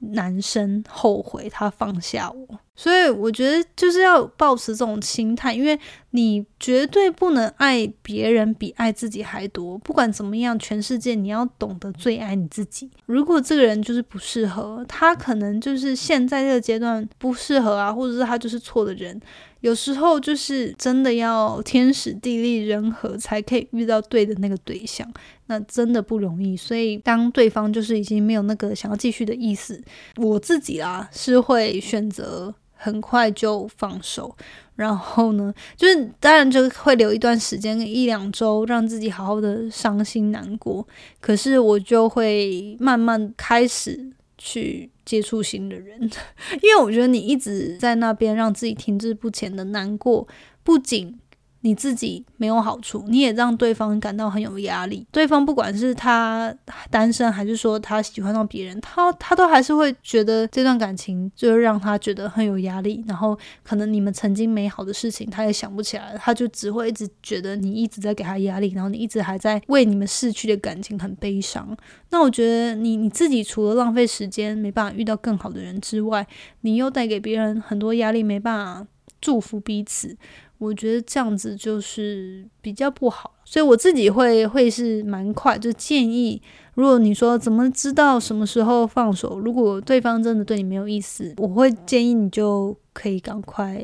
[0.02, 9.78] 男生后悔他放下我，所以我觉得就是要保持这种心态，因为你绝对不能爱别人比爱自己还多。
[9.78, 12.90] 不管怎么样，全世界你要懂得最爱你自己。
[13.06, 19.22] 如果这个人就是不适合，他可能就是现在这个阶段不适合啊，或者是他就是错的人。
[19.62, 25.12] 有时候就是真的要天时地利人和才可以遇到对的那个对象，
[25.48, 26.58] 那真的不容易。
[26.58, 29.82] 所以当对方就是已经没有那个想要继续的意思，
[30.18, 34.36] 我自己啊是会选择很快就放手。
[34.76, 40.88] 然后呢，就是当然就会留一段时间一两周，让自己好好的伤心难过。
[41.20, 44.12] 可是我就会慢慢开始
[44.42, 44.90] 去。
[45.04, 46.00] 接触新的人，
[46.62, 50.26] 因为我觉得你一直在那边让自己停滞不前的难过，
[50.64, 51.20] 不仅。
[51.62, 55.06] 你自己没有好处，你也让对方感到很有压力。
[55.12, 56.54] 对方不管是他
[56.90, 63.04] 单身，还是说他喜欢上别人，他他都还是会觉得这段感情就是让他觉得很有压力。
[63.08, 71.78] 然后可能你们曾经美好的事情，他也想不起来，他就只会一直觉得你一直在给他压力，然后你一直还在为你们逝去的感情很悲伤。
[72.10, 76.26] 那我觉得你你自己除了浪费时间，没办法遇到更好的人之外，
[76.62, 78.88] 你又带给别人很多压力，没办法
[79.22, 80.18] 祝福彼此。
[80.58, 86.40] 我觉得这样子就是比较不好，所以我自己会会是蛮快，就建议，
[86.76, 93.82] 如果你说怎么知道什么时候放手，如果对方真的对你没有意思，我会建议你就可以赶快。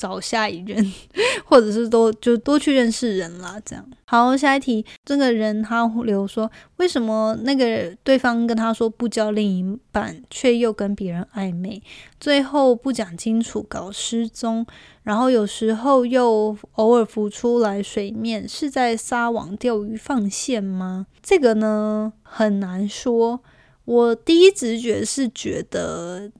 [0.00, 0.82] 找下一任，
[1.44, 3.60] 或者是多就多去认识人啦。
[3.62, 11.82] 这样好，下一题，这个人他留说，为什么那个对方跟他说不交另一半，却又跟别人暧昧，
[12.18, 14.64] 最后不讲清楚搞失踪，
[15.02, 21.06] 然后有时候又偶尔浮出来水面，是在撒网钓鱼放线吗？
[21.22, 23.42] 这个呢很难说，
[23.84, 26.32] 我第一直觉是觉得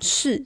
[0.00, 0.44] 是。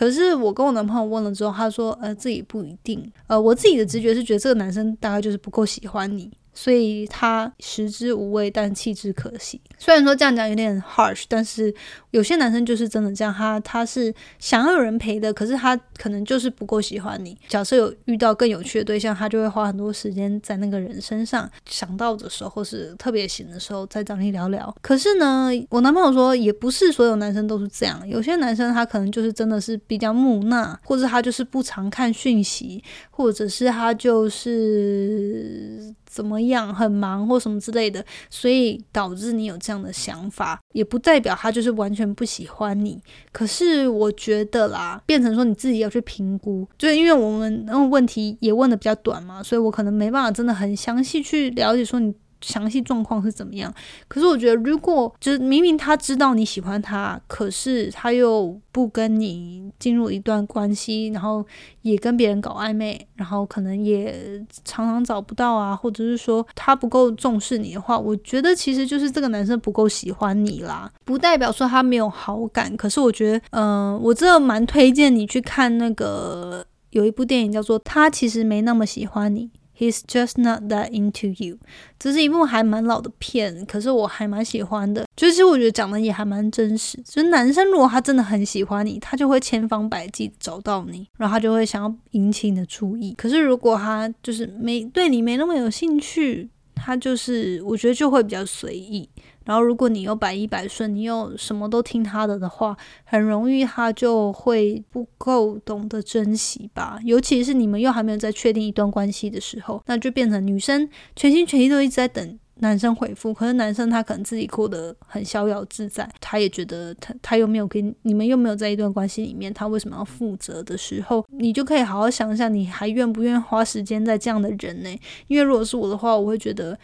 [0.00, 3.12] 可是我跟我男朋友问了之后，他说，呃，这也不一定。
[3.26, 6.32] 呃，我自己的直觉是觉得这个男生大概就是不够喜欢你。
[6.60, 9.58] 所以他食之无味，但弃之可惜。
[9.78, 11.74] 虽然说这样讲有点 harsh，但是
[12.10, 17.34] 有些男生就是真的这样，他他是想要有人陪的，可是他可能就是不够喜欢你。
[17.48, 24.76] 假设有遇到更有趣的对象，他就会花很多时间在那个人身上，想到的时候或是特别闲的时候再找你聊聊。
[24.82, 35.94] 可是呢，我男朋友说也不是所有男生都是这样，有些男生他可能就是真的是比较木讷，或者他就是不常看讯息，或者是他就是。
[36.10, 43.00] 怎么样，很忙或什么之类的，所以导致你有这样的想法，也不代表他就是完全不喜欢你。
[43.30, 53.72] 可是我觉得啦，变成说你自己要去评估，就是因为我们那种问题也问的比较短嘛，所以我可能没办法真的很详细去了解说你详细状况是怎么样。
[54.08, 61.44] 可是我觉得，如果就是明明他知道你喜欢他，可是他又不跟你进入一段关系，然后
[61.82, 72.76] 也跟别人搞暧昧，然后可能也常常找不到啊，或者是说他不够重视你的话，我觉得其实就是这个男生不够喜欢你啦，不代表说他没有好感。
[72.76, 79.46] 可是我觉得，嗯，我真的蛮推荐你去看那个有一部电影叫做《他其实没那么喜欢你》。
[79.80, 81.56] He's just not that into you。
[81.98, 85.06] 这是一部还蛮老的片，可是我还蛮喜欢的。
[85.16, 86.98] 就是我觉得讲的也还蛮真实。
[86.98, 93.14] 就是男生如果他真的很喜欢你，他就会千方百计找到你，然后他就会想要引起你的注意。
[93.14, 99.08] 可是如果他就是没对你没那么有兴趣，他就是我觉得就会比较随意。
[99.50, 107.00] 然后，如果你又百依百顺，你又什么都听他的的话，很容易他就会不够懂得珍惜吧。
[107.02, 113.34] 尤其是你们又还没有在确定一段关系的时候，那就变成女生全心全意都一直在等男生回复。
[113.34, 125.00] 可是男生他可能自己过得很逍遥自在，他也觉得他他又没有给你们又没有在一段关系里面，他为什么要负责的时候，你就可以好好想想，你还愿不愿意花时间在这样的人呢？
[125.26, 126.78] 因为如果是我的话，我会觉得。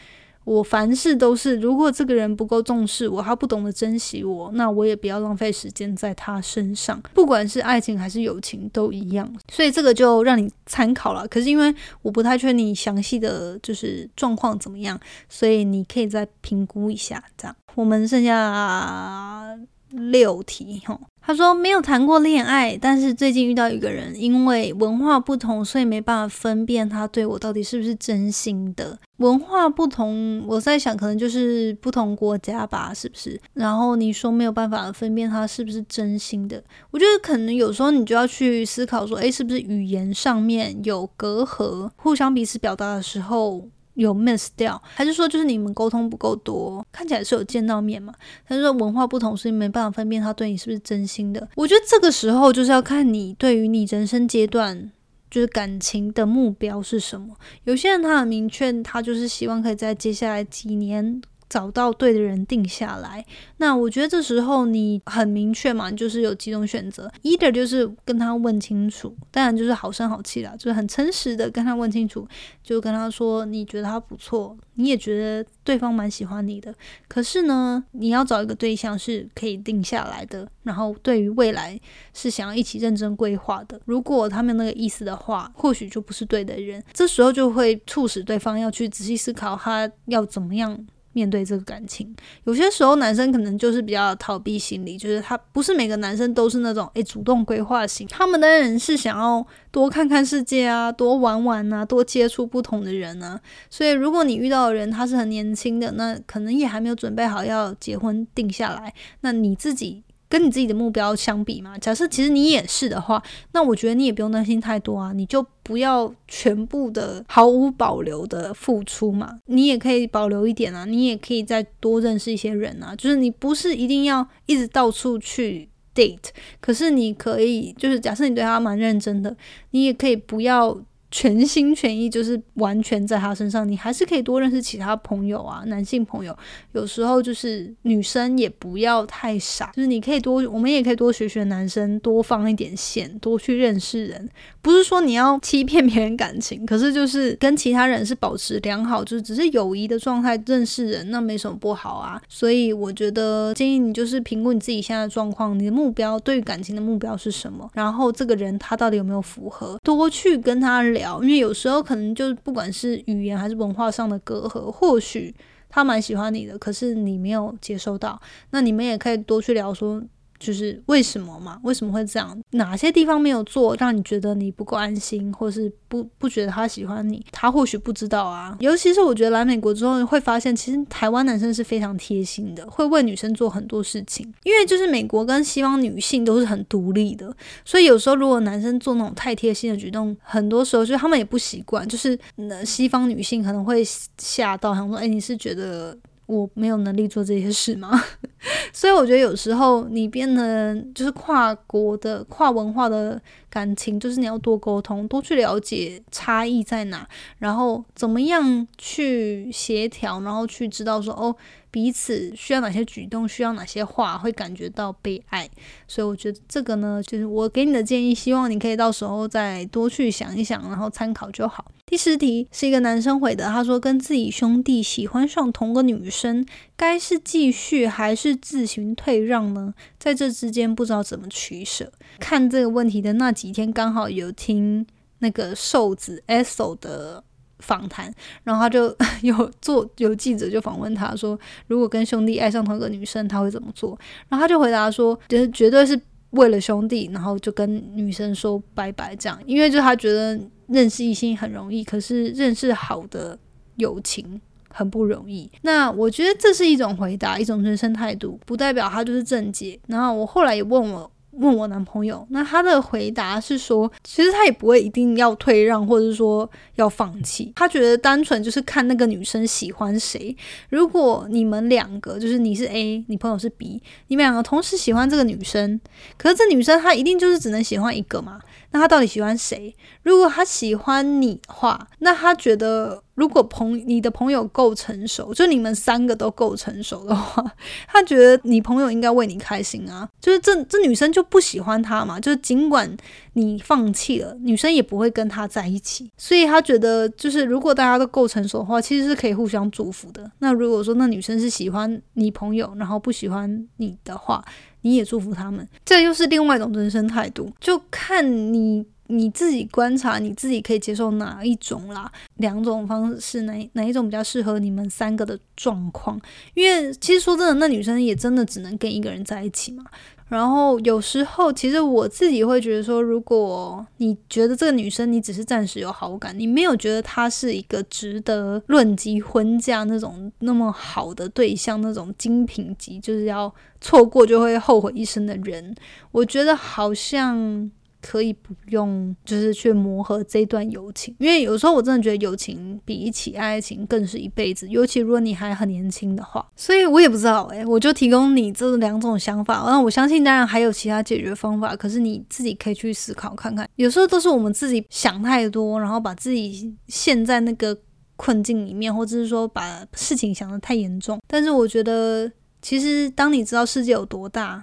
[0.47, 7.03] 我凡事都是，如果这个人不够重视我，他不懂得珍惜我，那我也不要浪费时间在他身上。
[7.13, 11.27] 不管是爱情还是友情都一样，所以这个就让你参考了。
[11.27, 14.97] 可是因为我不太确定你详细的就是状况怎么样，
[15.29, 17.21] 所以你可以再评估一下。
[17.37, 19.59] 这样，我们剩下
[19.91, 20.97] 六题哈。
[21.27, 28.97] 他说没有谈过恋爱，但是最近遇到一个人，因为文化不同，所以没办法分辨他对我到底是不是真心的。
[29.17, 33.41] 文化不同，我在想可能就是不同国家吧，是不是？
[33.55, 36.63] 然后你说没有办法分辨他是不是真心的，
[36.93, 43.67] 我觉得可能有时候你就要去思考说，诶，是不是语言上面有隔阂，互相彼此表达的时候。
[43.97, 46.87] 有 miss 掉，还是说就是你们沟通不够多？
[46.93, 48.15] 看起来是有见到面嘛？
[48.47, 51.49] 但是说文化不同，所以没办法分辨他对你是不是真心的。
[51.57, 54.93] 我觉得这个时候就是要看你对于你人生阶段
[55.31, 57.35] 就是感情的目标是什么。
[57.65, 61.21] 有些人他很明确，他就是希望可以在接下来几年。
[61.49, 63.25] 找到对的人定下来，
[63.59, 72.27] 那我觉得这时候你很明确嘛，就是有几种选择，either 就是跟他问清楚，当然就是好声好气啦，就是很诚实的跟他问清楚，
[72.63, 76.75] 就跟他说你觉得他不错，你也觉得对方蛮喜欢你的，
[77.07, 81.79] 可是呢，你要找一个对象是可以定下来的，然后对于未来
[82.13, 83.81] 是想要一起认真规划的。
[83.85, 90.87] 如果他没有那个意思的话，或许就不是对的人，这时候就会促使对方要去仔细思考他要怎么样。
[91.17, 92.15] 面对这个感情，
[92.45, 103.41] 有些时候男生可能就是比较逃避心理，就是他不是每个男生都是那种诶主动规划型，他们的人是想要多看看世界啊，多玩玩啊，多接触不同的人啊。
[103.71, 108.93] 所以如果你遇到的人他是很年轻的，那可能也还没有准备好要结婚定下来，
[109.23, 110.03] 那你自己。
[110.29, 113.23] 跟你自己的目标相比嘛，假设其实你也是的话，
[113.53, 129.37] 那我觉得你也不用担心太多啊，你就不要全部的毫无保留的付出嘛，你也可以保留一点啊，你也可以再多认识一些人啊，就是你不是一定要一直到处去 date，可是你可以就是假设你对他蛮认真的，
[129.71, 130.79] 你也可以不要。
[131.17, 136.37] 全心全意就是完全在他身上，你还是可以多认识其他朋友啊，男性朋友。
[136.73, 144.29] 有时候就是女生也不要太傻，就是你可以多，我们也可以多学学男生，多放一点线，多去认识人。
[144.61, 152.21] 不是说你要欺骗别人感情，可是就是跟其他人是保持良好，就是只是友谊的状态认识人，那没什么不好啊。
[152.29, 161.06] 所以我觉得建议你就是评估你自己现在的状况，你的目标对于感情的目标是什么，然后这个人他到底有没有符合，多去跟他聊。
[161.23, 165.35] 因为有时候可能就不管是语言还是文化上的隔阂，或许
[165.69, 170.03] 他蛮喜欢你的，可是你没有接收到，那你们也可以多去聊说。
[170.39, 171.59] 就是为什么嘛？
[171.63, 172.37] 为什么会这样？
[172.51, 177.25] 哪些地方没有做，让你觉得你不够安心，或是不不觉得他喜欢你？
[177.33, 178.57] 他或许不知道啊。
[178.61, 184.33] 尤其是我觉得来美国之后会发现，其实台湾男生是非常贴心的，会为女生做很多事情。
[184.45, 187.35] 因为就是美国跟西方女性都是很独立的，
[187.65, 191.87] 所以有时候如果男生做那种太贴心的举动，很多时候就他们也不习惯。
[191.87, 192.19] 就是
[192.65, 193.83] 西方女性可能会
[194.19, 198.03] 吓到，想说：“哎，你是觉得？”我没有能力做这些事吗？
[198.73, 207.09] 所以我觉得有时候你变得就是跨国的、跨文化的感情，就是你要多沟通，多去了解差异在哪，
[207.39, 211.35] 然后怎么样去协调，然后去知道说哦，
[211.71, 215.49] 彼此需要哪些举动，需要哪些话，会感觉到被爱。
[215.89, 221.65] 所以我觉得这个呢，就是我给你的建议，希望你可以到时候再多去想一想，然后参考就好。
[221.89, 226.45] 第十题是一个男生回的，他说跟自己兄弟喜欢上同个女生，
[226.77, 229.73] 该是继续还是自行退让呢？
[229.97, 231.91] 在这之间不知道怎么取舍。
[232.19, 234.85] 看这个问题的那几天，刚好有听
[235.21, 237.23] 那个瘦子 Eso 的
[237.61, 238.13] 访谈，
[238.43, 243.97] 然后他就有做有记者就访问他说，如果跟兄弟爱上同一个女生，他会怎么做？
[244.29, 245.99] 然后他就回答说，就是绝对是
[246.31, 250.39] 为了兄弟，然后就跟女生说拜拜这样，因为就他觉得。
[250.69, 253.39] 认识异性很容易，可是认识好的
[253.77, 255.49] 友情很不容易。
[255.63, 259.79] 那我觉得这是一种回答，一种人生态度，不代表他就是正解。
[259.87, 261.09] 然后我后来也问我
[261.39, 267.53] 问我男朋友，那他的回答是说，其实他也不会一定要退让，或者说要放弃。
[267.55, 270.37] 他觉得单纯就是看那个女生喜欢谁。
[270.71, 275.81] 如果你们两个就是你是 A，你朋友是 B，你们两个同时喜欢这个女生，
[276.17, 278.41] 可是这女生她一定就是只能喜欢一个嘛？
[278.71, 279.75] 那他到底喜欢谁？
[280.03, 287.45] 如果他喜欢你的话，那他觉得如果朋你的朋友够成熟，就你们三个都够成熟的话，
[287.89, 290.09] 他觉得你朋友应该为你开心啊。
[290.21, 292.95] 就是这这女生就不喜欢他嘛，就是尽管
[293.33, 296.11] 你放弃了，女生也不会跟他在一起。
[296.17, 300.31] 所以他觉得，就是如果大家都够成熟的话，其实是可以互相祝福的。
[300.41, 304.45] 那如果说那女生是喜欢你朋友，然后不喜欢你的话，
[304.87, 308.25] 你也祝福他们，这又是另外一种人生态度，就看
[308.55, 312.09] 你你自己观察，你自己可以接受哪一种啦。
[312.37, 316.21] 两种方式，哪哪一种比较适合你们三个的状况？
[316.55, 319.85] 因为其实说真的，那女生也真的只能跟一个人在一起嘛。
[320.29, 335.75] 然后有时候，其实我自己会觉得说，如果你觉得这个女生你只是暂时有好感，你没有觉得她是一个值得论及婚嫁那种那么好的对象，那种精品级，就是要错过就会后悔一生的人，
[336.11, 337.71] 我觉得好像。
[338.09, 346.47] 可以不用，就是去磨合这段友情，因为有时候我真的觉得友情比起爱情更是一辈子，尤其如果你还很年轻的话。
[346.55, 353.69] 所以我也不知道诶，我就提供你这两种想法，那我相信当然还有其他解决方法，可是你自己可以去思考看看。
[353.75, 357.77] 有时候都是我们自己想太多，然后把自己陷在那个
[358.15, 361.21] 困境里面，或者是说把事情想得太严重。
[361.27, 362.31] 但是我觉得，
[362.63, 364.63] 其实当你知道世界有多大。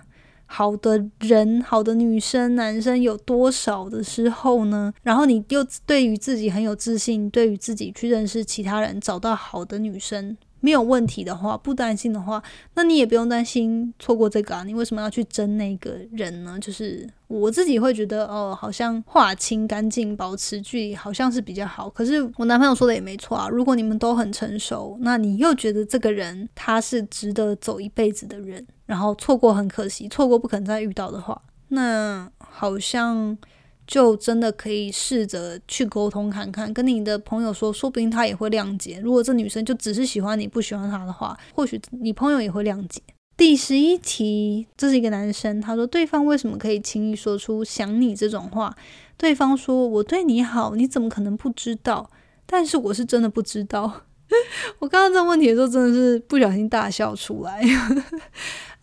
[0.56, 4.94] 好的人，好的女生、男生有多少的时候呢？
[5.02, 10.38] 然后你又对于自己很有自信，对于自己去认识其他人，找到好的女生。
[10.60, 12.42] 没有问题的话，不担心的话，
[12.76, 14.64] 那你也不用担心错过这个啊。
[14.64, 16.58] 你为什么要去争那个人呢？
[16.62, 21.90] 就是我自己会觉得，哦，好像划清干净，保持距离，好像是比较好。
[21.90, 23.50] 可是我男朋友说的也没错啊。
[23.50, 33.38] 如果你们都很成熟，那你又觉得这个人他是值得走一辈子的人，然后错过很可惜，错过不可能再遇到的话，那好像。
[33.86, 38.98] 就真的可以试着去沟通看看，跟你的朋友说，说不定他也会谅解。
[39.04, 43.02] 如果这女生就只是喜欢你不喜欢他的话，或许你朋友也会谅解。
[43.36, 48.74] 第十一题，这是一个男生，他说对方为什么可以轻易说出想你这种话？
[49.18, 52.10] 对方说我对你好，你怎么可能不知道？
[52.46, 54.04] 但是我是真的不知道。
[54.80, 57.62] 我刚刚这问题的时候，真的是不小心大笑出来。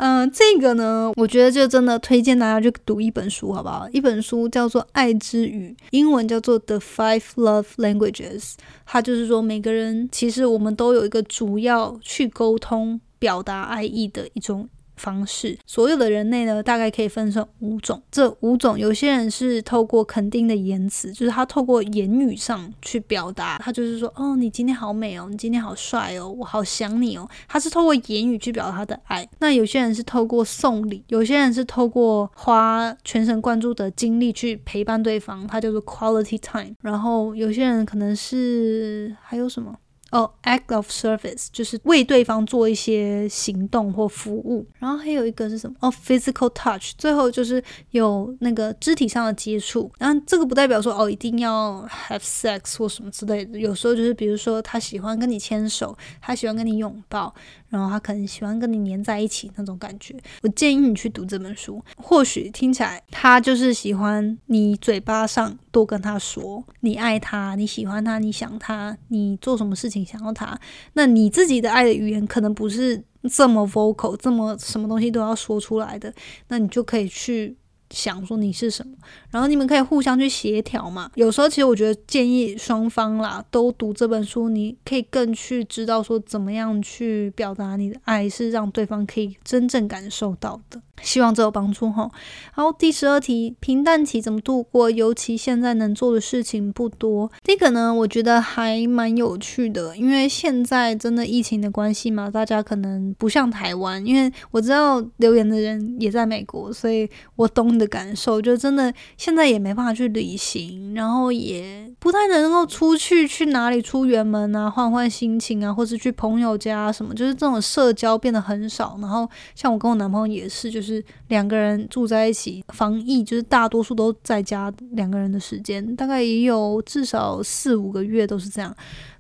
[0.03, 3.87] 嗯，这个呢，我觉得就真的推荐大家去读一本书，好不好？
[3.93, 8.41] 一本书叫做《爱之语》，英文叫做《The Five Love Languages》。
[8.87, 14.67] 它就是说，每个人其实我们都有一个主要去沟通、表达爱意的一种。
[15.01, 18.01] 方式，所有的人类呢，大概可以分成五种。
[18.11, 27.27] 这五种，有些人是透过肯定的言辞，就是他透过言语上去表达，他就是说，哦，你今天好美哦，你今天好帅哦，我好想你哦。
[27.49, 29.27] 他是透过言语去表达他的爱。
[29.39, 36.75] 那有些人是透过送礼，有些人是透过花全神贯注的精力去陪伴对方，他叫做 quality time。
[36.83, 39.75] 然后有些人可能是还有什么？
[40.11, 45.77] 哦，act of service 就是为对方做一些行动或服务，然后还有一个是什么？
[45.81, 49.91] 哦，physical touch，最后就是有那个肢体上的接触。
[49.99, 57.33] 然后这个不代表说哦一定要 have sex 或什么之类的，有时候就是比如说他喜欢跟你牵手，他喜欢跟你拥抱。
[57.71, 61.83] 然后他可能喜欢跟你黏在一起那种感觉，我建议你去读这本书。
[61.97, 70.59] 或许听起来他就是喜欢你嘴巴上多跟他说你爱他，你喜欢他，你想他，你做什么事情想要他。
[70.95, 76.13] 那你自己的爱的语言可能不是这么 vocal，这么什么东西都要说出来的，
[76.49, 77.57] 那你就可以去。
[77.91, 78.95] 想说你是什么，
[79.31, 81.11] 然后你们可以互相去协调嘛。
[81.15, 90.81] 有时候其实我觉得建议双方啦都读这本书，你可以更去知道说怎么样去表达你的爱，是让对方可以真正感受到的。
[91.03, 92.11] 希望这有帮助哈。
[92.55, 94.91] 然后第十二题，平淡期怎么度过？
[94.91, 97.31] 尤其现在能做的事情不多。
[97.43, 108.43] 这个呢，我觉得还蛮有趣的，因为现在真的疫情的关系嘛，大家可能不像台湾，因为我知道留言的人也在美国，所以我懂你的感受。
[108.43, 118.99] 就真的现在也没办法去旅行，然后也不太能够出去，去哪里出远门啊，换换心情啊，或是去朋友家什么，就是这种社交变得很少。
[119.01, 120.90] 然后像我跟我男朋友也是，就是。
[120.95, 128.75] 是两个人住在一起，防疫就是大多数都在家，两个人的时间大概也有至少四五个月都是这样。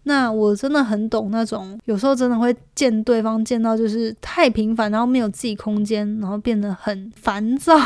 [0.04, 7.76] 那我真的很懂那种，有时候真的会见对方见到就是太频繁，然后没有自己空间，然后变得很烦躁，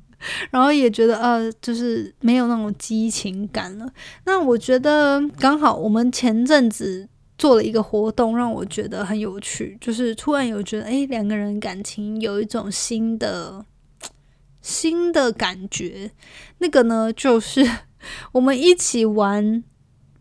[0.50, 3.88] 然后也觉得呃，就是没有那种激情感了。
[4.24, 7.08] 那我觉得刚好我们前阵子。
[7.40, 13.64] 做了一个活动，让我觉得很有趣，就是突然有觉得，哎，两个人感情有一种新的
[14.60, 16.10] 新的感觉。
[16.58, 17.66] 那个呢，就是
[18.32, 19.64] 我们一起玩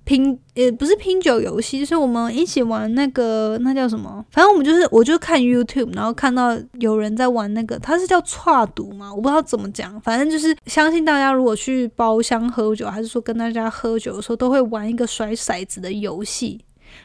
[0.06, 4.26] 拼，也不是拼酒游戏，就是我们一起玩那个那叫什么？
[4.32, 16.62] 反正我们就是，我就看 YouTube，然后看到有人在玩那个，它是叫串赌嘛，我不知道怎么讲，反正就是相信大家如果去包厢喝酒，还是说跟大家喝酒的时候，都会玩一个甩骰子的游戏。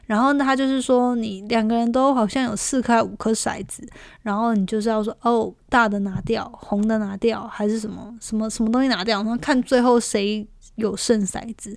[0.07, 3.87] 然后他就是说，你两个人都好像有四颗五颗骰子，
[4.23, 11.77] 然后你就是要说，哦，大的拿掉，红的拿掉，还是什么什么什么东西拿掉，然后看最后谁有剩骰子。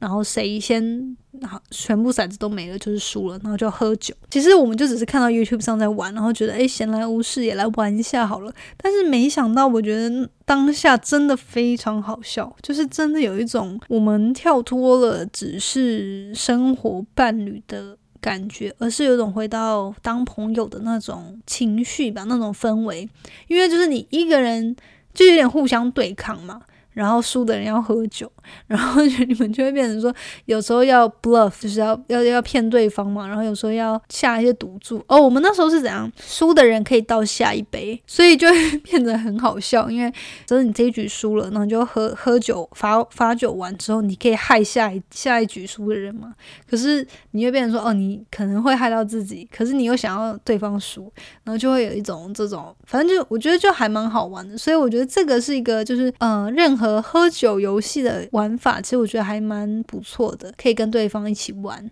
[0.00, 4.14] 然后谁先，好全部骰子都没了，就是输了，然后就喝酒。
[4.30, 8.50] 其实我们就只是看到 YouTube 上在玩，然后觉得哎闲来无事也来玩一下好了。
[8.78, 23.06] 但是没想到，我觉得当下真的非常好笑，就是真的有一种我们跳脱了只是生活伴侣的感觉，而是有种回到当朋友的那种情绪吧，那种氛围。
[23.48, 24.74] 因为就是你一个人
[25.12, 26.62] 就有点互相对抗嘛。
[26.92, 28.30] 然后输的人要喝酒，
[28.66, 30.12] 然后你们就会变成说，
[30.46, 33.26] 有时候要 bluff，就是要要要骗对方嘛。
[33.26, 35.02] 然后有时候要下一些赌注。
[35.06, 36.10] 哦，我们那时候是怎样？
[36.20, 39.88] 输的人可以倒下一杯，所以就会变得很好笑。
[39.88, 40.12] 因为
[40.46, 46.34] 就是你这一局输了，然后就喝喝酒发发酒完之后，你可以害下一下一局输的人嘛。
[46.68, 51.10] 可是你会变成说，哦，你可能会害到自己，可是你又想要对方输，
[51.44, 54.58] 然后就会有一种这种，反正就我觉得就还蛮好玩的。
[54.58, 56.89] 所以我觉得这个是一个，就是嗯，任何。
[57.02, 61.90] 喝酒游戏的玩法，其实我觉得还蛮不错的，可以跟对方一起玩。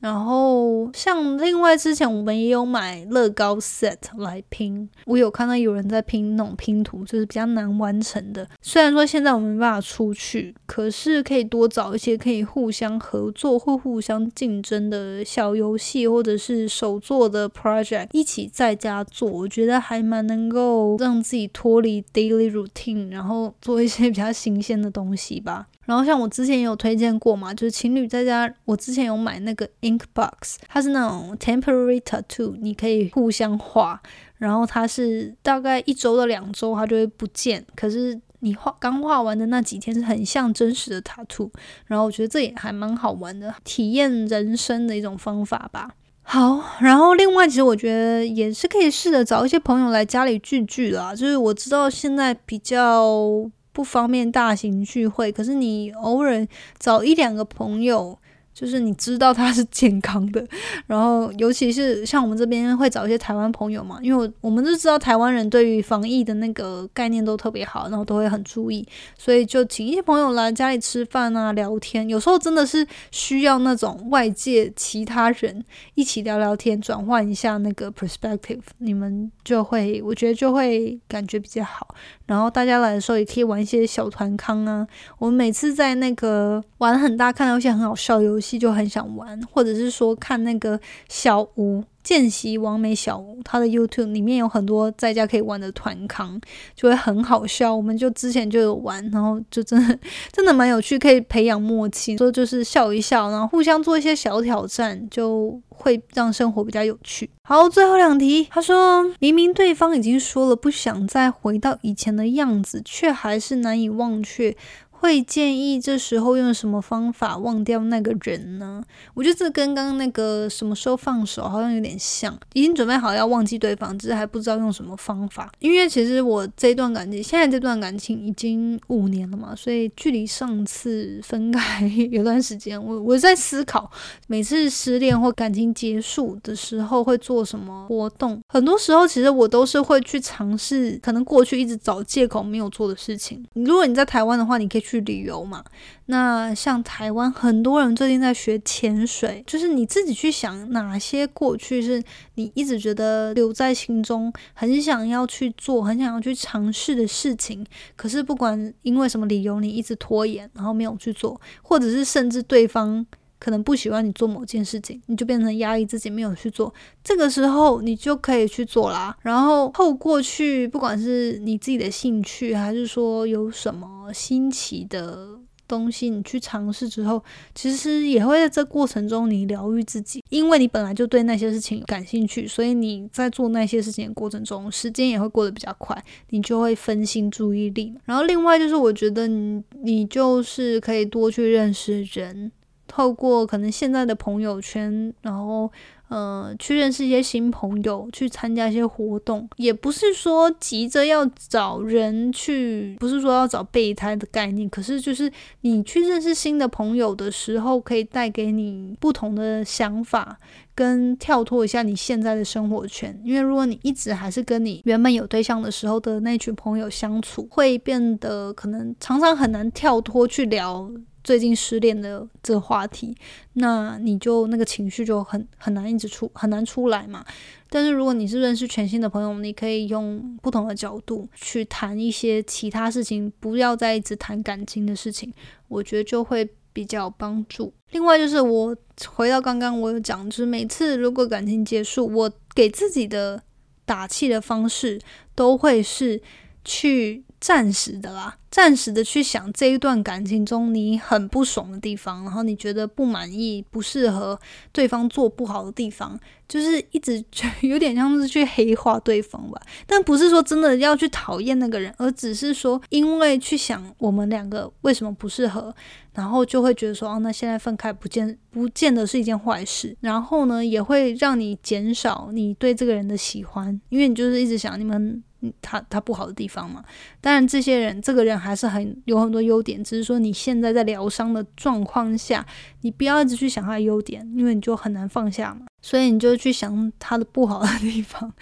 [0.00, 8.48] 然后像另外之前我们也有买乐高 set 来拼，我有看到有人在拼那种拼图，就是比较难完成的。
[8.62, 25.66] 虽然说现在我们没办法出去，可是可以多找一些可以互相合作或互相竞争的小游戏，或者是手做的 project，一起在家做，我觉得还蛮能够让自己脱离 daily routine，然后做一些比较新鲜的东西吧。
[25.88, 33.98] 然后像我之前也有推荐过嘛，就是情侣在家，我之前有买那个 ink box，它是那种 temporary tattoo，你可以互相画，
[34.36, 41.50] 然后它是大概一周到两周它就会不见，可是你画刚画完的那几天是很像真实的 tattoo，
[41.86, 45.92] 然后我觉得这也还蛮好玩的，体验人生的一种方法吧。
[46.20, 53.50] 好，然后另外其实我觉得也是可以试着找一些朋友来家里聚聚啦，就是我知道现在比较。
[53.78, 56.44] 不方便大型聚会，可是你偶尔
[56.80, 58.18] 找一两个朋友。
[58.58, 60.44] 就是你知道他是健康的，
[60.88, 68.84] 然后尤其是像我们这边会找一些台湾朋友嘛，因为我们就知道台湾人对于防疫的那个概念都特别好，然后都会很注意，
[69.16, 72.08] 所以就请一些朋友来家里吃饭啊、聊天。
[72.08, 81.94] 有时候真的是需要那种外界其他人一起聊聊天，转换一下那个 perspective，你们就会我觉得就会感觉比较好。
[82.26, 84.84] 然后大家来的时候也可以玩一些小团康啊。
[85.20, 88.47] 我们每次在那个玩很大，看到一些很好笑的游戏。
[88.56, 90.78] 就很想玩，或者是说看那个
[91.08, 91.82] 小屋。
[92.04, 96.40] 见习王美小屋，他的 YouTube 里面有很多在家可以玩的团康，
[96.74, 97.74] 就会很好笑。
[97.74, 99.98] 我们就之前就有玩，然后就真的
[100.32, 107.28] 真的蛮有趣，可以培养默契，说就是笑一笑，然后互相做一些小挑战，就会让生活比较有趣。
[107.42, 114.56] 好，最后两题，他说明明对方已经说了不想再回到以前的样子，却还是难以忘却。
[115.00, 118.82] 会建议这时候用什么方法忘掉那个人呢？
[119.14, 125.52] 我觉得这跟刚刚那个什么时候放手好像有点像，已经准备好要忘记对方，只是还不知道用什么方法。
[125.60, 133.88] 因为其实我这段感情，现在这段感情已经五年了嘛，所以距离上次分开 有段时间，我我在思考，
[134.26, 138.40] 每次失恋或感情结束的时候会做什么活动。
[138.48, 143.44] 很多时候其实我都是会去尝试，可能过去一直找借口没有做的事情。
[143.52, 144.82] 如果你在台湾的话，你可以。
[144.88, 145.62] 去旅游嘛？
[146.06, 152.02] 那像台湾很多人最近在学潜水，就是你自己去想哪些过去是
[152.36, 157.66] 你一直觉得留在心中，很想要去做，很想要去尝试的事情。
[157.96, 163.04] 可是不管因为什么理由，你一直拖延，然后没有去做，或者是甚至对方。
[163.38, 166.72] 可能不喜欢你做某件事情，你就变成压抑自己没有去做。
[167.02, 169.16] 这个时候你就可以去做啦。
[169.22, 177.22] 然后透过去，不管是你自己的兴趣，还是说有什么新奇的东西，你去尝试之后，
[177.54, 180.24] 其实也会在这过程中你疗愈自己。
[180.30, 187.94] 因为你本来就对那些事情感兴趣，所以你在做那些事情的过程中，时间也会过得比较快，你就会分心注意力。
[188.04, 192.50] 然后另外就是，我觉得你你就是可以多去认识人。
[192.88, 195.70] 透过可能现在的朋友圈，然后
[196.08, 204.68] 呃去认识一些新朋友，去参加一些活动，也不是说急着要找人去，不是说要找备胎的概念。
[204.68, 205.30] 可是就是
[205.60, 210.38] 你去认识新的朋友的时候，可以带给你不同的想法，
[210.74, 213.20] 跟跳脱一下你现在的生活圈。
[213.22, 220.90] 因为如果你一直还是跟你原本有对象的时候的那群朋友相处，会变得可能常常很难跳脱去聊。
[221.28, 223.14] 最近失恋的这个话题，
[223.52, 227.22] 那你就那个情绪就很很难一直出很难出来嘛。
[227.68, 235.30] 但是如果你是认识全新的朋友，你可以用不同的角度去谈一些其他事情，不要再一直谈感情的事情，
[235.68, 237.74] 我觉得就会比较帮助。
[237.90, 238.74] 另外就是我
[239.06, 243.42] 回到刚刚我有讲，就是每次如果感情结束，我给自己的
[243.84, 244.98] 打气的方式
[245.34, 246.22] 都会是
[246.64, 247.22] 去。
[247.40, 254.38] 暂时的啦，暂时的去想这一段感情中你很不爽的地方，然后你觉得不满意、不适合
[254.72, 256.18] 对方做不好的地方，
[256.48, 259.60] 就是一直就 有点像是去黑化对方吧。
[259.86, 265.72] 但不是说真的要去讨厌那个人，而只是说因为去想我们两个为什么不适合，
[266.14, 269.96] 然后就会觉得说哦，那现在分开不见不见得是一件坏事。
[270.00, 275.22] 然后呢，也会让你减少你对这个人的喜欢，因为你就是一直想你们。
[275.62, 276.84] 他他不好的地方嘛，
[277.20, 282.44] 当然这些人这个人还是很有很多优点，只是说你现在在疗伤的状况下，
[282.80, 285.66] 你不要一直去想他的优点，因为你就很难放下嘛。
[285.80, 288.32] 所以你就去想他的不好的地方，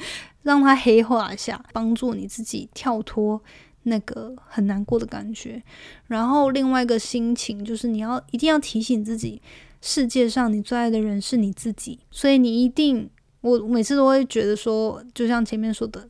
[0.42, 3.38] 让他黑化一下，帮助你自己跳脱
[3.82, 5.62] 那个很难过的感觉。
[6.06, 9.42] 然后另外一个心情就是你要一定要提醒自己，
[9.82, 13.08] 世界上你最爱的人是你自己，所以你一定
[13.42, 16.08] 我每次都会觉得说，就像前面说的。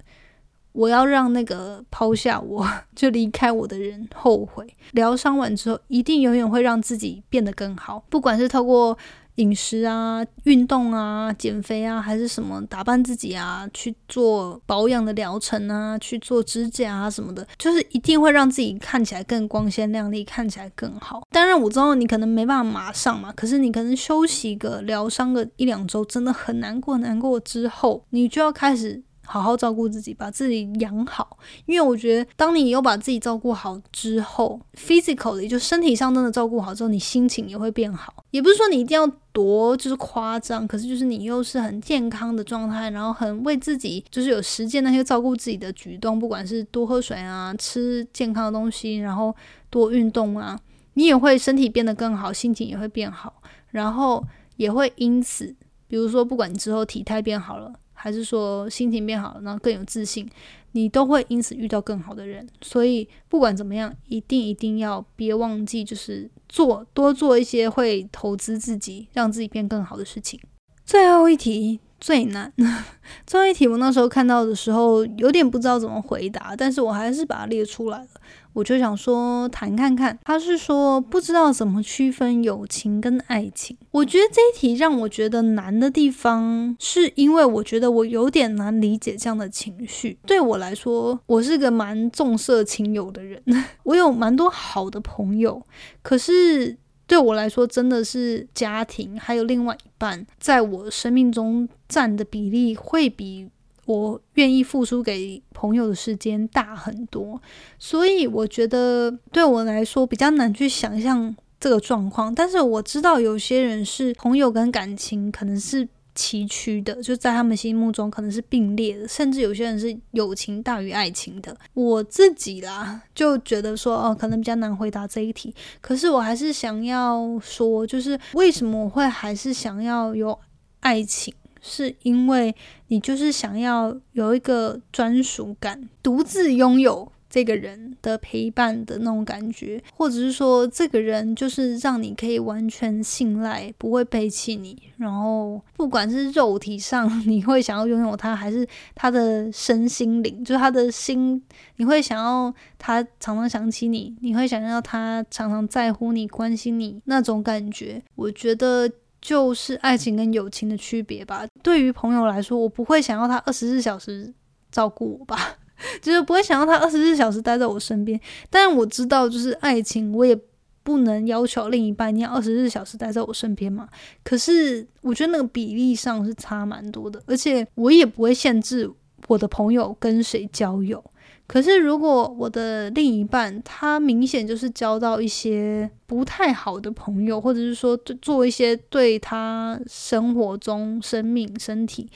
[0.77, 4.67] 我要让那个抛下我 就离开我的人后悔。
[4.93, 8.05] 疗伤完之后，一定永远会让自己变得更好。
[8.11, 8.97] 不管是透过
[9.37, 21.23] 饮食啊、运动啊、减肥啊，还是什么打扮自己啊，去做保养的疗程啊，去做指甲啊什么的，就是一定会让自己看起来更光鲜亮丽，看起来更好。
[21.31, 29.03] 当然，我知道你可能没办法马上嘛，可是你可能休息个疗伤个一两周，真的很难过，难过之后，你就要开始。
[29.27, 31.37] 好好照顾自己，把自己养好。
[31.67, 38.25] 因为我觉得，当你有把自己照顾好之后，physically 就身体上真的照顾好之后，你心情也会变好。
[38.31, 49.35] 也不是说你一定要多就是夸张，可是就是你又是很健康的状态，然后很为自己就是有实践那些照顾自己的举动，不管是多喝水啊，吃健康的东西，然后
[49.71, 50.59] 多运动啊，
[50.95, 54.25] 你也会身体变得更好，心情也会变好，然后
[54.57, 55.55] 也会因此，
[55.89, 57.73] 比如说不管你之后体态变好了。
[57.97, 60.29] 还是说心情变好了，然后更有自信，
[60.73, 62.49] 你都会因此遇到更好的人。
[62.61, 70.39] 所以不管怎么样，一定一定要别忘记，就是做多做一些会投资自己，让自己变更好的事情。
[70.85, 71.81] 最后一题。
[71.99, 72.53] 最难，
[73.27, 78.09] 最后一题我那时候看到的时候有点不知道怎么回答，但是我还是把它列出来了。
[78.57, 83.77] 我就想说谈看看，他是说不知道怎么区分友情跟爱情。
[83.91, 90.19] 我觉得这一题让我觉得难的地方，是因为我觉得我有点难理解这样的情绪。
[90.27, 93.43] 对我来说，我是个蛮重色轻友的人，
[93.85, 95.63] 我有蛮多好的朋友，
[96.03, 96.79] 可是。
[97.09, 103.49] 对我来说，真的是家庭，还有另外一半，在我生命中占的比例会比
[103.87, 107.41] 我愿意付出给朋友的时间大很多，
[107.79, 112.35] 所以我觉得对我来说比较难去想象这个状况。
[112.35, 121.57] 但是我知道有些人是朋友跟感情可能是崎岖的，就在他们心目中可能是并列的，甚至有些人是友情大于爱情的。
[121.75, 125.55] 我自己啦就觉得说，哦，可能比较难回答这一题。
[125.81, 130.39] 可是我还是想要说，就是为什么我会还是想要有
[130.81, 131.33] 爱情。
[131.67, 132.55] 是因为
[132.89, 144.81] 你就是想要有一个专属感，独自拥有这个人的陪伴的那种感觉，或者是说这个人就是让你可以完全信赖，不会背弃你。
[144.97, 151.43] 然后不管是肉体上 你会想要拥有他，还是他的身心灵，就是他的心，
[151.77, 158.03] 你会想要他常常想起你，你会想要他常常在乎你、关心你那种感觉。
[158.15, 158.91] 我觉得。
[159.27, 161.45] 就是爱情跟友情的区别吧。
[161.61, 164.33] 对于朋友来说，我不会想要他二十四小时
[164.71, 165.37] 照顾我吧，
[166.01, 168.21] 就是不会想要他二十四小时待在我身边。
[168.49, 170.39] 但我知道，就是爱情，我也
[170.85, 173.89] 不能要求另一半你要二十四小时待在我身边嘛。
[174.23, 178.89] 可是我觉得那个比例上是差蛮多的，而且我也不会限制
[179.27, 181.03] 我的朋友跟谁交友。
[181.47, 192.11] 可是，如果我的另一半他明显就是交到一些不太好的朋友，或者是说做一些对他生活中生命、身体。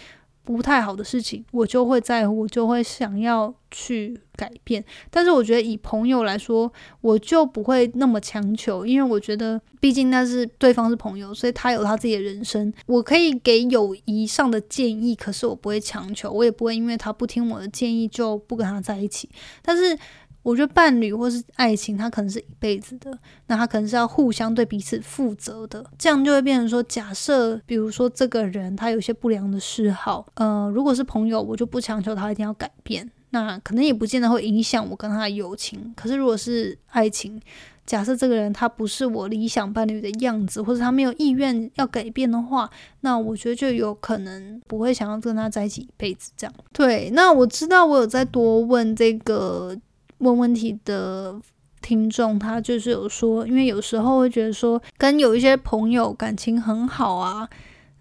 [0.57, 4.84] 不太好的事情，我就会在乎，我就会想要去改变。
[5.11, 12.72] 但是我觉得以朋友来说，我就不会那么强求，因为我觉得毕竟那是对方是朋友，所以他有他自己的人生。
[12.86, 19.28] 我可以给友谊上的建议，可是我不会强求，我也不会因为他不听我的建议就不跟他在一起。
[19.62, 19.98] 但是。
[20.43, 23.12] 我觉得伴侣或是爱情，它可能是一辈子的，
[23.47, 35.93] 那他可能是要互相对彼此负责的，这样就会变成说，假设比如说这个人他有些不良的嗜好，呃，如果是朋友，我就不强求他一定要改变，那可能也不见得会影响我跟他的友情。
[35.95, 37.38] 可是如果是爱情，
[37.84, 42.70] 假设这个人他不是我理想伴侣的样子，或者他没有意愿要改变的话，
[43.03, 46.55] 那我觉得就有可能不会想要跟他在一起一辈子这样。
[46.72, 49.76] 对，那我知道我有在多问这个。
[50.21, 51.39] 问问题的
[51.83, 57.49] 听众，他就是有说，因为有时候会觉得说，跟有一些朋友感情很好啊，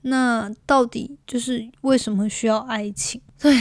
[0.03, 3.21] 那到底就是为什么需要爱情？
[3.39, 3.57] 对，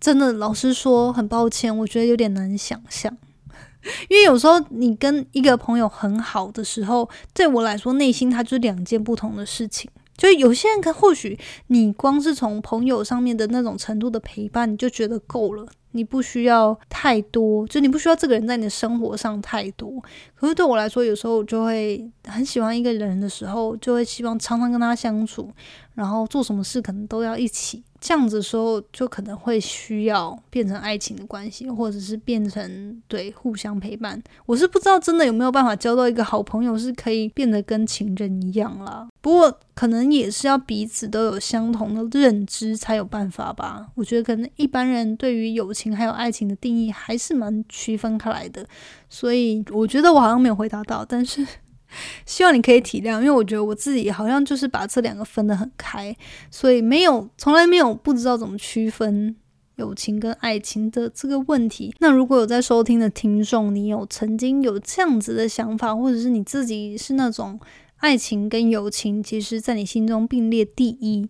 [0.00, 3.16] 真的，老实说，很抱歉，我觉得有点难想象，
[4.08, 9.90] 因为有时候你跟一个朋友很好的时候，对我来说，内心它就是两件不同的事情。
[10.22, 15.66] 就有些人，可或许你光是从朋友上面的那种程度的陪伴，你就觉得够了。
[15.94, 20.00] 你不需要太多，就你不需要这个人在你的生活上太多。
[20.36, 25.50] 可是对我来说，有时候我就会很喜欢一个人的时候，就会希望常常跟他相处，
[25.94, 27.82] 然后做什么事可能都要一起。
[28.00, 34.22] 这样子的时候，就可能会需要变成爱情的关系，或者是变成对互相陪伴。
[34.46, 39.08] 我是不知道真的有没有办法交到一个好朋友，是可以变得跟情人一样啦。
[39.22, 43.86] 不过可能也是要彼此都有相同的认知才有办法吧。
[43.94, 48.66] 我觉得可能一般人对于友情还有爱情的定义还是蛮区分开来的，
[49.08, 51.46] 所以我觉得我好像没有回答到，但是。
[52.24, 56.16] 希望你可以体谅，因为我觉得我自己好像就是把这两个分得很开，
[56.50, 59.36] 所以没有从来没有不知道怎么区分
[59.76, 61.94] 友情跟爱情的这个问题。
[61.98, 67.60] 那如果有在收听的听众，你有曾经有这样子的想法，或者是你自己是那种
[68.02, 71.28] 爱情跟友情，其实在你心中并列第一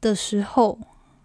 [0.00, 0.78] 的时候。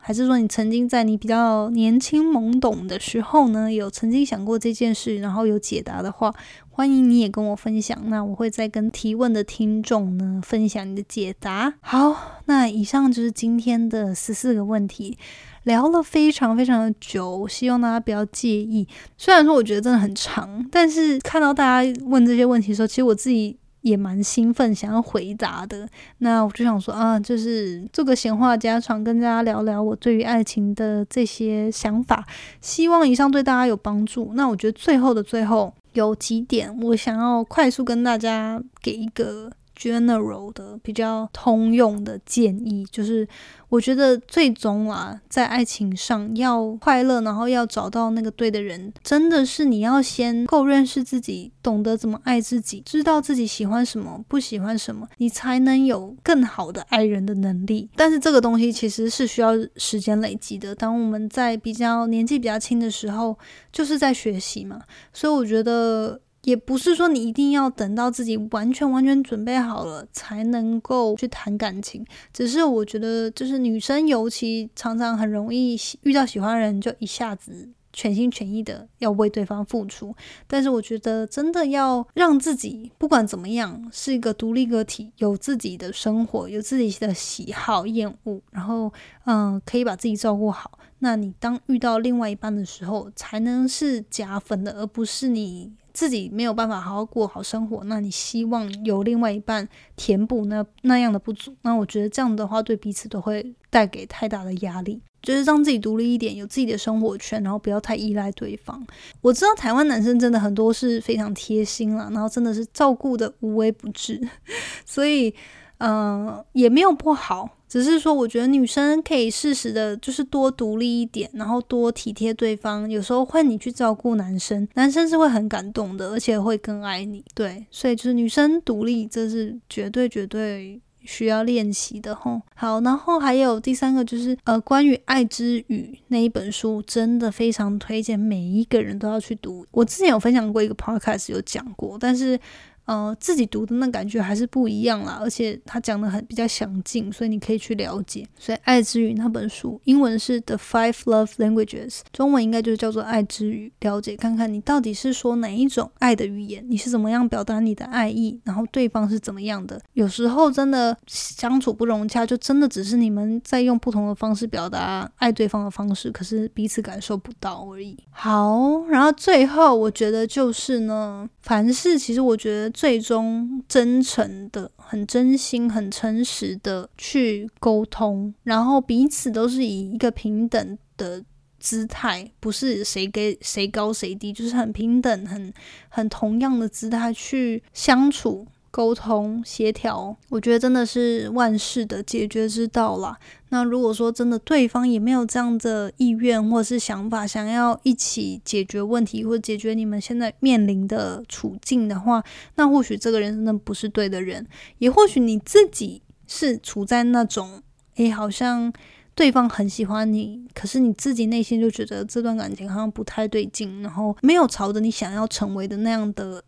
[0.06, 6.34] 还是说你曾经在你比较年轻懵懂的时候呢，有曾经想过这件事，然后有解答的话，
[6.72, 7.98] 欢迎你也跟我分享。
[8.10, 11.76] 那我会再跟提问的听众呢分享你的解答。
[11.80, 15.18] 好，那以上就是今天的十四个问题，
[15.64, 18.86] 聊了非常非常的久，希望大家不要介意。
[19.18, 23.58] 虽然说我觉得真的很长，但是看到大家问这些问题的时候，其实我自己。
[23.84, 25.88] 也蛮兴奋，想要回答的。
[26.18, 32.26] 那我就想说啊，就是做个闲话家常，跟大家聊聊我对于爱情的这些想法。
[32.60, 34.32] 希望以上对大家有帮助。
[34.34, 39.52] 那我觉得最后的最后有几点，我想要快速跟大家给一个。
[39.78, 43.28] General 的比较通用的建议就是，
[43.70, 57.90] 我觉得最终啊，在爱情上要快乐，然后要找到那个对的人，真的是你要先够认识自己，懂得怎么爱自己，知道自己喜欢什么，不喜欢什么，你才能有更好的爱人的能力。
[57.96, 60.74] 但是这个东西其实是需要时间累积的。
[60.76, 63.38] 当我们在比较年纪比较轻的时候，
[63.72, 66.20] 就是在学习嘛，所以我觉得。
[66.44, 77.70] 也不是说你一定要等到自己完全完全准备好了才能够去谈感情，只是我觉得就是女生尤其常常很容易遇到喜欢的人就一下子。
[77.96, 80.16] 全心全意的要为对方付出，
[80.48, 88.92] 但是我觉得真的要让自己不管怎么样是一个独立个体，有自己的生活，有自己的喜好厌恶，然后
[89.26, 90.80] 嗯可以把自己照顾好。
[90.98, 97.84] 那你当遇到另外一半的时候，才能是加分的，而不是你自己没有办法好好过好生活。
[97.86, 105.02] 那你希望有另外一半填补那那样的不足，那我觉得这样的话对彼此都会带给太大的压力。
[105.22, 108.86] 就是让自己独立一点，有自己的生活圈，然后不要太依赖对方。
[109.22, 114.20] 我知道台湾男生真的很多是非常贴心了，然后真的是照顾的无微不至，
[114.86, 115.34] 所以
[115.78, 122.88] 嗯也没有不好，只是说我觉得女生可以适时的，就是多独立一点，然后多体贴对方。
[122.88, 127.26] 有时候换你去照顾男生，男生是会很感动的，而且会更爱你。
[127.34, 130.80] 对，所以就是女生独立，这是绝对绝对。
[131.06, 139.66] 需要练习的吼，好，然后还有第三个就是呃，关于《爱之语》那一本书，真的非常推荐每一个人都要去读。
[139.72, 142.40] 我之前有分享过一个 podcast 有讲过，但是。
[142.86, 148.28] 呃，自己读的那感觉还是不一样啦，而且他讲的很比较详尽，所以你可以去了解。
[148.38, 153.72] 所以《爱之语》那本书，英文是《The Five Love Languages》，中文应该就是叫做《爱之语》。
[153.88, 159.80] 了解看看你到底是说哪一种爱的语言，你是怎么样表达你的爱意，然后对方是怎么样的。
[159.94, 167.98] 有时候真的相处不融洽，就真的只是你们在用不同的方式表达爱对方的方式，可是彼此感受不到而已。
[168.12, 172.73] 好，然后最后我觉得就是呢，凡事其实我觉得。
[172.74, 181.24] 最终真诚的、很真心、很诚实的去沟通，然后彼此都是以一个平等的
[181.60, 185.54] 姿态，不是谁给谁高谁低，就是很平等、很
[185.88, 188.46] 很同样的姿态去相处。
[188.74, 193.16] 沟通协调，我觉得真的是万事的解决之道啦。
[193.50, 202.24] 那如果说真的对方也没有这样的意愿或是想法，想要一起解决问题或解决你们现在面临的处境的话，
[202.56, 204.44] 那或许这个人真的不是对的人，
[204.80, 207.62] 也或许你自己是处在那种，
[207.98, 208.74] 诶，好像
[209.14, 216.44] 对方很喜欢你，可是你自己内心就觉得这段感情好像不太对劲，然后没有朝着你想要成为的那样的。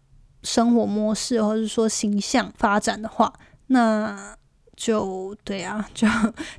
[0.46, 3.34] 生活模式，或者是说形象发展的话，
[3.68, 4.38] 那
[4.78, 6.08] 就对啊， 就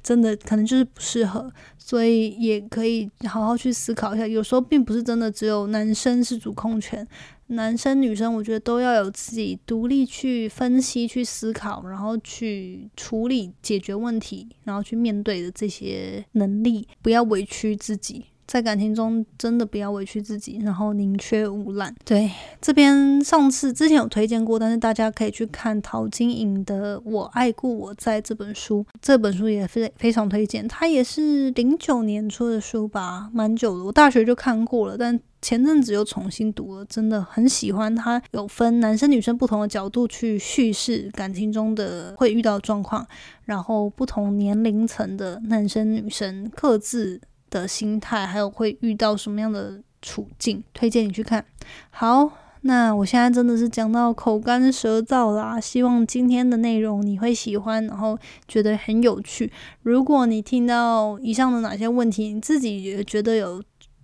[0.03, 4.27] 真的可能就是不适合，所以也可以好好去思考一下。
[4.27, 7.07] 有时候并不是真的只有男生是主控权，
[7.49, 18.25] 男生女生我觉得都要有自己独立去分析、去思考，然后去处理、解决问题，然后去面对的这些能力，不要委屈自己。
[18.47, 21.95] 在感情中，真的不要委屈自己，然后宁缺毋滥。
[22.05, 22.31] 对，
[22.61, 30.67] 这边上次之前有推荐过，但是大家可以去看陶晶莹的《我爱故我在》这本书，这本书也非非常推荐。
[30.69, 33.85] 它也是零九年出的书吧，蛮久的。
[33.85, 37.95] 我大学就看过了，但前阵子又重新读了，真的很喜欢。
[37.95, 43.07] 它有分男生女生不同的角度去叙事感情中的会遇到状况，
[43.45, 47.21] 然后不同年龄层的男生女生各自。
[47.63, 51.45] 的心态，还有会遇到什么样的处境，推荐你去看。
[51.91, 52.31] 好，
[52.63, 59.53] 那我现在真的是讲到口干舌燥啦，希望今天的内容你会喜欢，然后觉得很有趣。
[59.83, 63.63] 如果你听到以上的哪些问题，你自己也觉得有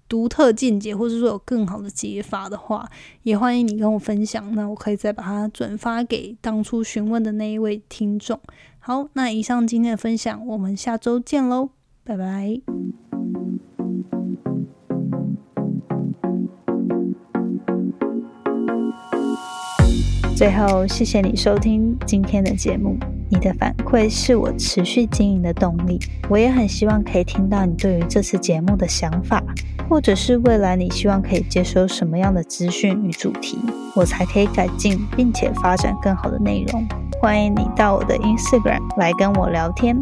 [0.09, 2.87] 独特见解，或者说有更好的解法的话，
[3.23, 8.39] 也欢迎你跟我分享，那我可以再把它转发给当初询问的那一位听众。
[8.79, 11.71] 好，那以上今天的分享，我们下周见喽，
[12.05, 12.61] 拜拜。
[20.37, 22.97] 最后，谢谢你收听今天的节目。
[23.31, 25.99] 你的反馈是我持续经营的动力。
[26.29, 29.43] 我也很希望可以听到你对于这次节目的想法，
[29.89, 33.59] 或者是未来你希望可以接收什么样的资讯与主题，
[33.95, 36.87] 我才可以改进并且发展更好的内容。
[37.21, 39.97] 欢迎你到我的 Instagram 来跟我聊天。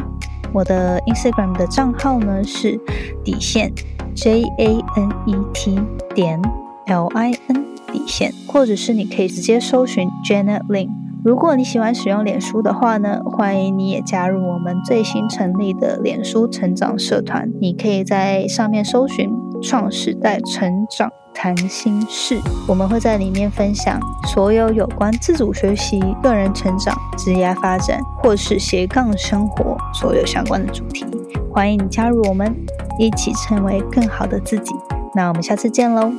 [0.53, 2.79] 我的 Instagram 的账号呢是
[3.25, 3.73] 底线
[4.15, 5.79] J A N E T
[6.15, 6.41] 点
[6.87, 7.71] L I N。
[7.93, 10.91] 底线，或者是你可以直接搜寻 Janet Lin。
[11.25, 17.51] 如果你喜欢使用脸书的话呢，欢迎你也加入我们最新成立的脸书成长社团。
[17.61, 19.29] 你可以在上面搜寻
[19.61, 31.05] “创时代成长谈心事”，我们会在里面分享所有有关自主学习、个人成长、职业发展或是斜杠生活所有相关的主题。
[31.53, 32.55] 欢迎你加入我们，
[32.99, 34.73] 一起成为更好的自己。
[35.15, 36.13] 那我们下次见喽！